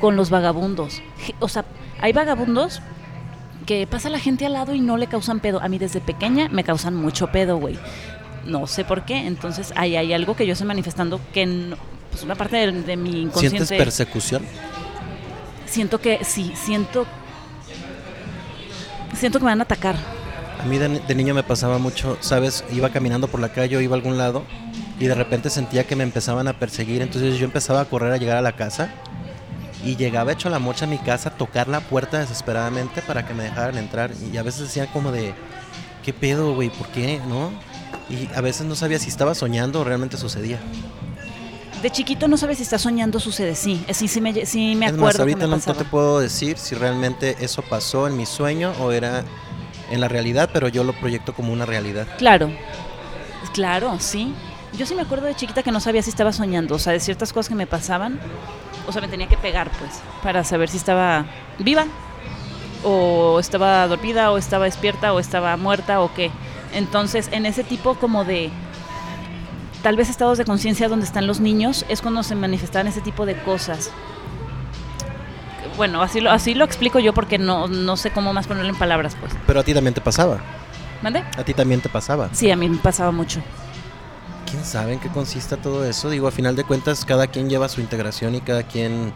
[0.00, 1.02] con los vagabundos.
[1.40, 1.64] O sea,
[2.00, 2.80] hay vagabundos
[3.66, 5.62] que pasa la gente al lado y no le causan pedo.
[5.62, 7.78] A mí desde pequeña me causan mucho pedo, güey.
[8.46, 9.26] No sé por qué.
[9.26, 11.76] Entonces ahí hay algo que yo estoy manifestando que no,
[12.10, 14.42] pues una parte de, de mi ¿Sientes inconsciente persecución?
[15.66, 17.06] siento que sí, siento
[19.16, 19.96] siento que me van a atacar.
[20.60, 22.64] A mí de, de niño me pasaba mucho, ¿sabes?
[22.72, 24.44] Iba caminando por la calle o iba a algún lado
[25.00, 27.02] y de repente sentía que me empezaban a perseguir.
[27.02, 28.90] Entonces yo empezaba a correr a llegar a la casa
[29.84, 33.34] y llegaba hecho la mocha a mi casa a tocar la puerta desesperadamente para que
[33.34, 34.12] me dejaran entrar.
[34.32, 35.34] Y a veces decía como de,
[36.04, 36.70] ¿qué pedo, güey?
[36.70, 37.20] ¿Por qué?
[37.28, 37.50] ¿No?
[38.08, 40.58] Y a veces no sabía si estaba soñando o realmente sucedía.
[41.82, 43.84] De chiquito no sabes si estás soñando, sucede, sí.
[43.90, 46.56] Sí, sí me, sí me es acuerdo más, que ahorita me no, te puedo decir
[46.56, 49.24] si realmente eso pasó en mi sueño o era
[49.90, 52.06] en la realidad, pero yo lo proyecto como una realidad.
[52.18, 52.52] Claro,
[53.52, 54.32] claro, sí.
[54.78, 57.00] Yo sí me acuerdo de chiquita que no sabía si estaba soñando, o sea, de
[57.00, 58.20] ciertas cosas que me pasaban,
[58.86, 61.26] o sea, me tenía que pegar, pues, para saber si estaba
[61.58, 61.86] viva,
[62.84, 66.30] o estaba dormida, o estaba despierta, o estaba muerta, o qué.
[66.74, 68.50] Entonces, en ese tipo como de,
[69.82, 73.26] tal vez estados de conciencia donde están los niños, es cuando se manifestaban ese tipo
[73.26, 73.90] de cosas.
[75.76, 78.76] Bueno, así lo, así lo explico yo porque no, no sé cómo más ponerlo en
[78.76, 79.32] palabras, pues.
[79.46, 80.38] Pero a ti también te pasaba.
[81.02, 81.24] ¿Mande?
[81.36, 82.28] ¿A ti también te pasaba?
[82.32, 83.40] Sí, a mí me pasaba mucho.
[84.52, 86.10] ¿Quién sabe en qué consiste todo eso?
[86.10, 89.12] Digo, a final de cuentas, cada quien lleva su integración y cada quien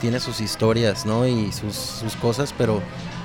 [0.00, 1.26] tiene sus historias, ¿no?
[1.26, 2.82] Y sus, sus cosas, pero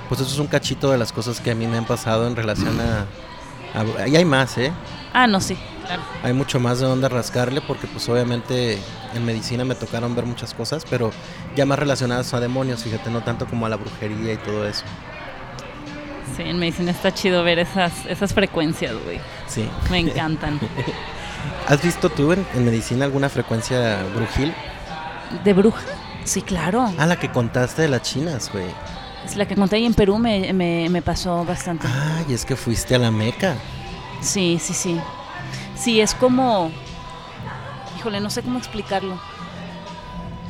[0.07, 2.35] pues eso es un cachito de las cosas que a mí me han pasado en
[2.35, 3.05] relación a...
[4.03, 4.71] a- y hay más, ¿eh?
[5.11, 6.03] Ah, no, sí, claro.
[6.23, 8.77] Hay mucho más de dónde rascarle porque pues obviamente
[9.15, 11.11] en medicina me tocaron ver muchas cosas, pero
[11.55, 14.83] ya más relacionadas a demonios, fíjate, no tanto como a la brujería y todo eso.
[16.37, 19.19] Sí, en medicina está chido ver esas, esas frecuencias, güey.
[19.47, 19.67] Sí.
[19.89, 20.59] Me encantan.
[21.67, 24.53] ¿Has visto tú en, en medicina alguna frecuencia brujil?
[25.43, 25.81] ¿De bruja?
[26.23, 26.91] Sí, claro.
[26.97, 28.65] Ah, la que contaste de las chinas, güey.
[29.25, 31.87] Es la que conté ahí en Perú, me, me, me pasó bastante.
[31.87, 33.55] Ay, es que fuiste a la Meca.
[34.21, 34.99] Sí, sí, sí.
[35.75, 36.71] Sí, es como...
[37.97, 39.19] Híjole, no sé cómo explicarlo.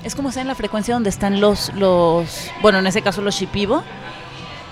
[0.03, 3.35] Es como estar en la frecuencia donde están los, los bueno, en ese caso los
[3.35, 3.81] Shipibo,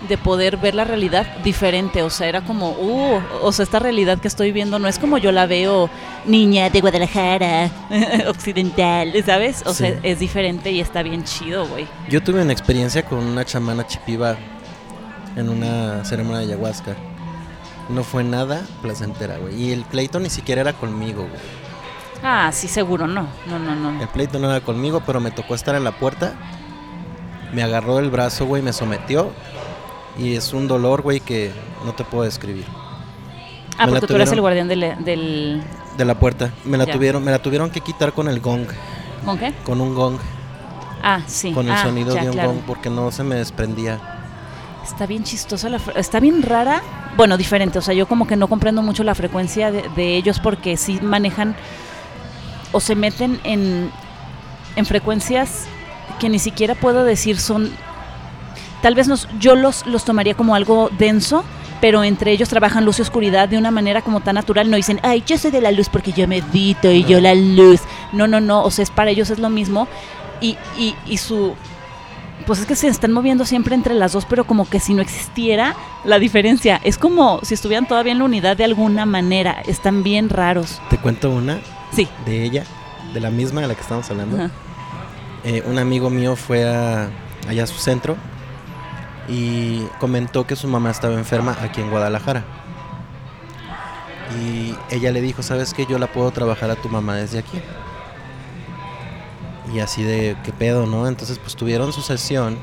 [0.07, 2.03] de poder ver la realidad diferente.
[2.03, 5.17] O sea, era como, uh, o sea, esta realidad que estoy viendo no es como
[5.17, 5.89] yo la veo
[6.25, 7.69] niña de Guadalajara,
[8.27, 9.63] occidental, ¿sabes?
[9.65, 11.87] O sea, es diferente y está bien chido, güey.
[12.09, 14.37] Yo tuve una experiencia con una chamana chipiva
[15.35, 16.95] en una ceremonia de ayahuasca.
[17.89, 19.61] No fue nada placentera, güey.
[19.61, 21.41] Y el pleito ni siquiera era conmigo, güey.
[22.23, 23.27] Ah, sí, seguro, no.
[23.47, 24.01] No, no, no.
[24.01, 26.33] El pleito no era conmigo, pero me tocó estar en la puerta.
[27.51, 29.31] Me agarró el brazo, güey, me sometió.
[30.17, 31.51] Y es un dolor, güey, que
[31.85, 32.65] no te puedo describir.
[33.77, 34.95] Ah, me porque tú eres el guardián del...
[35.03, 35.63] del...
[35.97, 36.51] De la puerta.
[36.65, 36.93] Me la Ya.
[36.93, 38.65] tuvieron, me la tuvieron que quitar con el gong,
[39.25, 39.53] ¿Con qué?
[39.63, 40.17] con un gong,
[41.03, 41.51] Ah, sí.
[41.51, 42.49] con el Ah, sonido ya, de un claro.
[42.49, 43.99] gong, porque no se me desprendía.
[44.83, 46.81] Está bien chistosa, la está bien rara.
[47.15, 47.79] Bueno, diferente.
[47.79, 50.99] O sea, yo como que no comprendo mucho la frecuencia de, de ellos porque sí
[51.01, 51.55] manejan
[52.73, 53.89] o se meten en,
[54.75, 55.65] en frecuencias
[56.19, 57.69] que ni siquiera puedo decir son...
[58.81, 61.45] Tal vez nos, yo los, los tomaría como algo denso,
[61.83, 64.69] pero entre ellos trabajan luz y oscuridad de una manera como tan natural.
[64.71, 67.81] No dicen, ay, yo soy de la luz porque yo medito y yo la luz.
[68.13, 68.63] No, no, no.
[68.63, 69.89] O sea, es para ellos es lo mismo.
[70.39, 71.55] Y, y, y su,
[72.47, 75.01] pues es que se están moviendo siempre entre las dos, pero como que si no
[75.01, 75.75] existiera
[76.05, 76.79] la diferencia.
[76.85, 79.61] Es como si estuvieran todavía en la unidad de alguna manera.
[79.67, 80.79] Están bien raros.
[80.89, 81.59] Te cuento una
[81.91, 82.07] Sí.
[82.25, 82.63] de ella,
[83.13, 84.49] de la misma de la que estamos hablando.
[85.43, 87.09] Eh, un amigo mío fue a,
[87.49, 88.15] allá a su centro
[89.27, 92.43] y comentó que su mamá estaba enferma aquí en Guadalajara.
[94.41, 95.85] Y ella le dijo, ¿sabes qué?
[95.85, 97.61] Yo la puedo trabajar a tu mamá desde aquí.
[99.73, 101.07] Y así de, ¿qué pedo, no?
[101.07, 102.57] Entonces, pues tuvieron su sesión.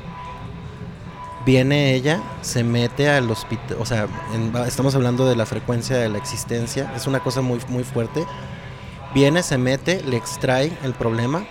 [1.45, 6.07] Viene ella, se mete al hospital, o sea, en- estamos hablando de la frecuencia de
[6.07, 8.27] la existencia, es una cosa muy, muy fuerte.
[9.15, 11.43] Viene, se mete, le extrae el problema,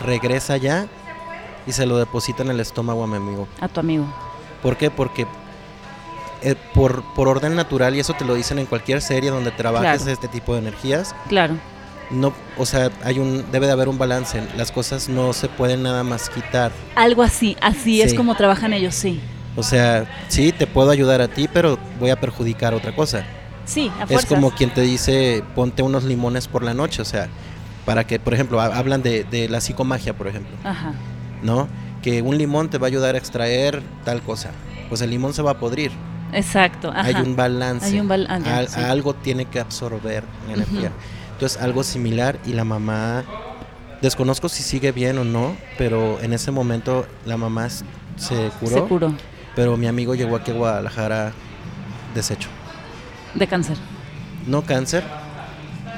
[0.00, 0.86] regresa ya
[1.66, 3.46] y se lo deposita en el estómago a mi amigo.
[3.60, 4.06] A tu amigo.
[4.62, 4.90] ¿Por qué?
[4.90, 5.26] Porque
[6.42, 10.02] eh, por, por orden natural, y eso te lo dicen en cualquier serie donde trabajes
[10.02, 10.12] Claro.
[10.12, 11.54] este tipo de energías, Claro.
[12.10, 14.42] no, o sea, hay un, debe de haber un balance.
[14.56, 16.72] Las cosas no se pueden nada más quitar.
[16.96, 17.56] Algo así.
[17.60, 19.20] Así es como trabajan ellos, sí.
[19.54, 23.24] O sea, sí, te puedo ayudar a ti, pero voy a perjudicar otra cosa.
[23.64, 27.28] Sí, a Es como quien te dice, ponte unos limones por la noche, o sea,
[27.84, 30.92] para que, por ejemplo, ha- hablan de, de la psicomagia, por ejemplo, Ajá.
[31.42, 31.68] ¿No?
[32.02, 34.50] Que un limón te va a ayudar a extraer tal cosa.
[34.88, 35.92] Pues el limón se va a podrir.
[36.32, 36.90] Exacto.
[36.90, 37.02] Ajá.
[37.02, 37.86] Hay un balance.
[37.86, 38.80] Hay un bal- ah, ya, Al- sí.
[38.80, 40.90] Algo tiene que absorber la energía.
[41.32, 43.24] Entonces, algo similar y la mamá,
[44.00, 47.84] desconozco si sigue bien o no, pero en ese momento la mamá se
[48.60, 49.14] curó, Se curó
[49.54, 51.32] pero mi amigo llegó aquí a Guadalajara
[52.14, 52.48] deshecho.
[53.34, 53.76] de cáncer.
[54.46, 55.04] No cáncer,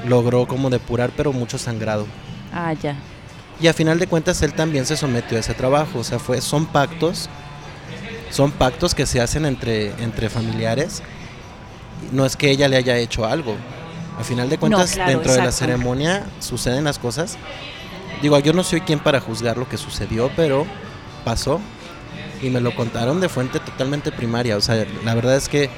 [0.07, 2.05] logró como depurar, pero mucho sangrado.
[2.53, 2.95] Ah, ya.
[3.59, 6.41] Y a final de cuentas él también se sometió a ese trabajo, o sea, fue,
[6.41, 7.29] son pactos,
[8.29, 11.01] son pactos que se hacen entre, entre familiares.
[12.11, 13.55] No es que ella le haya hecho algo.
[14.19, 17.37] A final de cuentas, claro, dentro de la ceremonia suceden las cosas.
[18.21, 20.65] Digo, yo no soy quien para juzgar lo que sucedió, pero
[21.23, 21.59] pasó
[22.41, 24.57] y me lo contaron de fuente totalmente primaria.
[24.57, 25.69] O sea, la verdad es que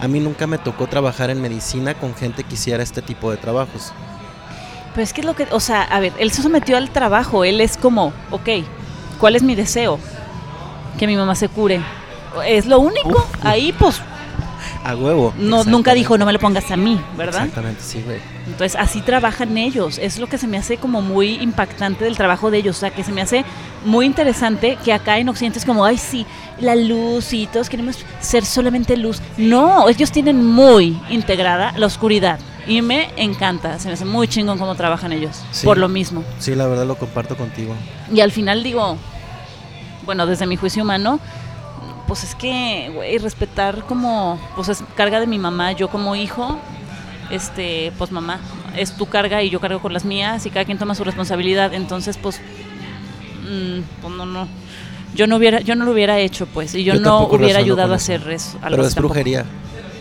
[0.00, 3.36] a mí nunca me tocó trabajar en medicina con gente que hiciera este tipo de
[3.36, 3.92] trabajos.
[4.92, 7.44] Pero es que es lo que, o sea, a ver, él se sometió al trabajo,
[7.44, 8.48] él es como, ok,
[9.20, 9.98] ¿cuál es mi deseo?
[10.98, 11.80] Que mi mamá se cure.
[12.46, 13.10] Es lo único.
[13.10, 13.44] Uf.
[13.44, 14.00] Ahí, pues,
[14.84, 15.32] A huevo.
[15.38, 17.42] no, nunca dijo, no me lo pongas a mí, ¿verdad?
[17.42, 18.18] Exactamente, sí, güey.
[18.46, 19.98] Entonces, así trabajan ellos.
[19.98, 22.76] Es lo que se me hace como muy impactante del trabajo de ellos.
[22.76, 23.44] O sea, que se me hace
[23.84, 26.26] muy interesante que acá en Occidente es como, ay, sí,
[26.60, 29.20] la luz y todos queremos ser solamente luz.
[29.36, 32.38] No, ellos tienen muy integrada la oscuridad.
[32.68, 33.78] Y me encanta.
[33.78, 35.42] Se me hace muy chingón cómo trabajan ellos.
[35.50, 35.64] Sí.
[35.66, 36.22] Por lo mismo.
[36.38, 37.74] Sí, la verdad lo comparto contigo.
[38.12, 38.96] Y al final digo,
[40.04, 41.18] bueno, desde mi juicio humano,
[42.06, 46.58] pues es que, güey, respetar como, pues es carga de mi mamá, yo como hijo,
[47.30, 48.40] este, pues mamá,
[48.76, 51.74] es tu carga y yo cargo con las mías y cada quien toma su responsabilidad,
[51.74, 52.40] entonces pues,
[53.42, 54.48] mm, pues no, no,
[55.14, 57.92] yo no hubiera, yo no lo hubiera hecho, pues, y yo, Yo no hubiera ayudado
[57.92, 58.58] a hacer eso.
[58.62, 59.12] Pero es tampoco.
[59.14, 59.44] brujería.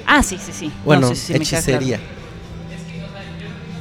[0.05, 0.67] Ah, sí, sí, sí.
[0.67, 1.77] No, Bueno, sí, sí, sí, me queda claro.
[1.81, 1.99] hechicería.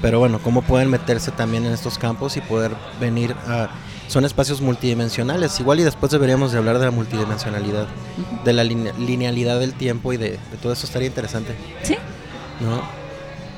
[0.06, 3.70] Pero bueno, cómo pueden meterse también en estos campos y poder venir a...
[4.06, 5.58] Son espacios multidimensionales.
[5.58, 7.88] Igual y después deberíamos de hablar de la multidimensionalidad,
[8.44, 11.96] de la line- linealidad del tiempo y de, de todo eso estaría interesante, Sí,
[12.60, 12.82] ¿no?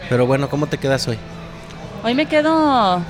[0.09, 1.18] Pero bueno, ¿cómo te quedas hoy?
[2.03, 3.03] hoy me quedo...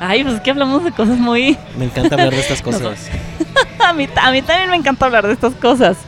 [0.00, 1.56] Ay, pues es que hablamos de cosas muy...
[1.78, 2.98] Me encanta hablar de estas cosas.
[3.78, 5.98] a, mí, a mí también me encanta hablar de estas cosas.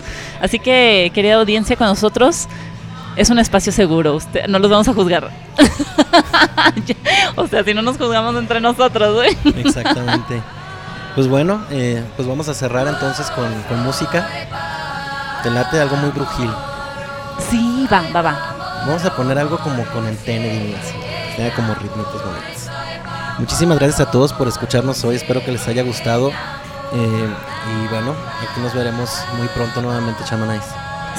[0.40, 2.48] Así que, querida audiencia, con nosotros
[3.16, 4.14] es un espacio seguro.
[4.14, 5.30] Usted, no los vamos a juzgar.
[7.36, 9.36] o sea, si no nos juzgamos entre nosotros, güey.
[9.64, 10.42] Exactamente.
[11.14, 14.28] Pues bueno, eh, pues vamos a cerrar entonces con, con música.
[15.42, 16.50] Te late algo muy brujil.
[17.50, 18.84] Sí, va, va, va.
[18.86, 22.68] Vamos a poner algo como con el Tennessee, así, que tenga como ritmitos bonitos.
[23.38, 26.30] Muchísimas gracias a todos por escucharnos hoy, espero que les haya gustado.
[26.30, 27.28] eh,
[27.72, 30.64] y bueno, aquí nos veremos muy pronto nuevamente, Chamanais.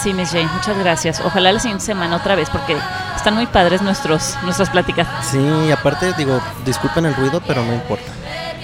[0.01, 1.21] Sí, Miss Jane, muchas gracias.
[1.21, 2.77] Ojalá la siguiente semana otra vez, porque
[3.15, 5.07] están muy padres nuestros, nuestras pláticas.
[5.25, 8.11] Sí, y aparte, digo, disculpen el ruido, pero no importa.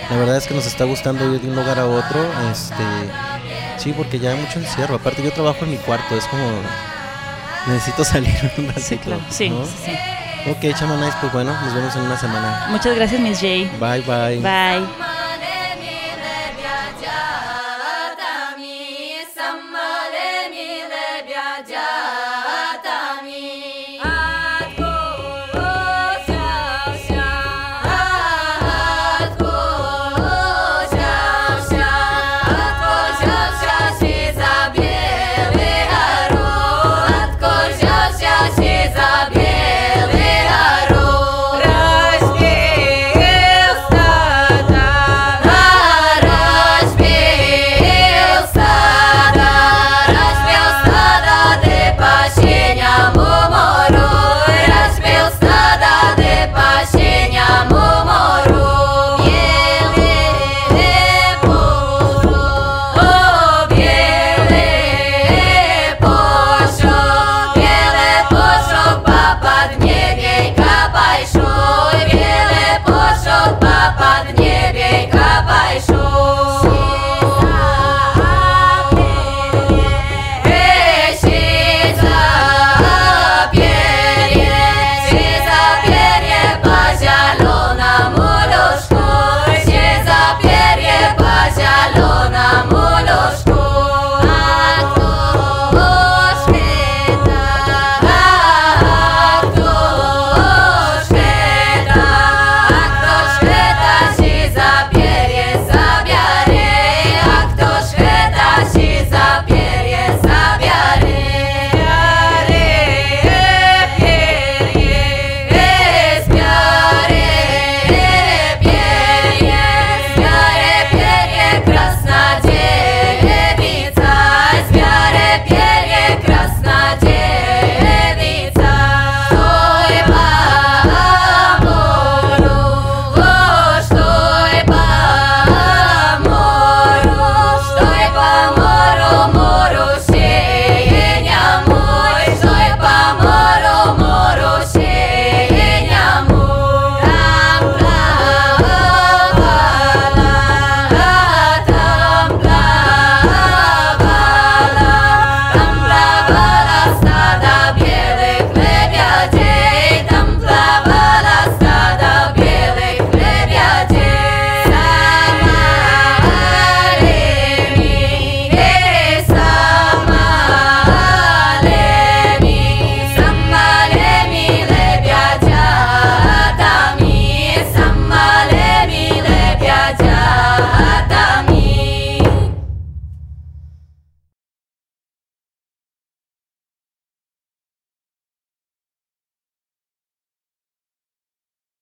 [0.09, 2.19] La verdad es que nos está gustando ir de un lugar a otro.
[2.51, 2.83] Este,
[3.77, 4.95] sí, porque ya hay mucho encierro.
[4.95, 6.43] Aparte, yo trabajo en mi cuarto, es como.
[7.67, 8.81] Necesito salir un ratito.
[8.81, 9.21] Sí, claro.
[9.29, 9.65] Sí, ¿no?
[9.65, 9.91] sí, sí.
[10.49, 12.67] Ok, Chamanais, pues bueno, nos vemos en una semana.
[12.69, 13.69] Muchas gracias, Miss Jane.
[13.79, 14.39] Bye, bye.
[14.39, 15.20] Bye.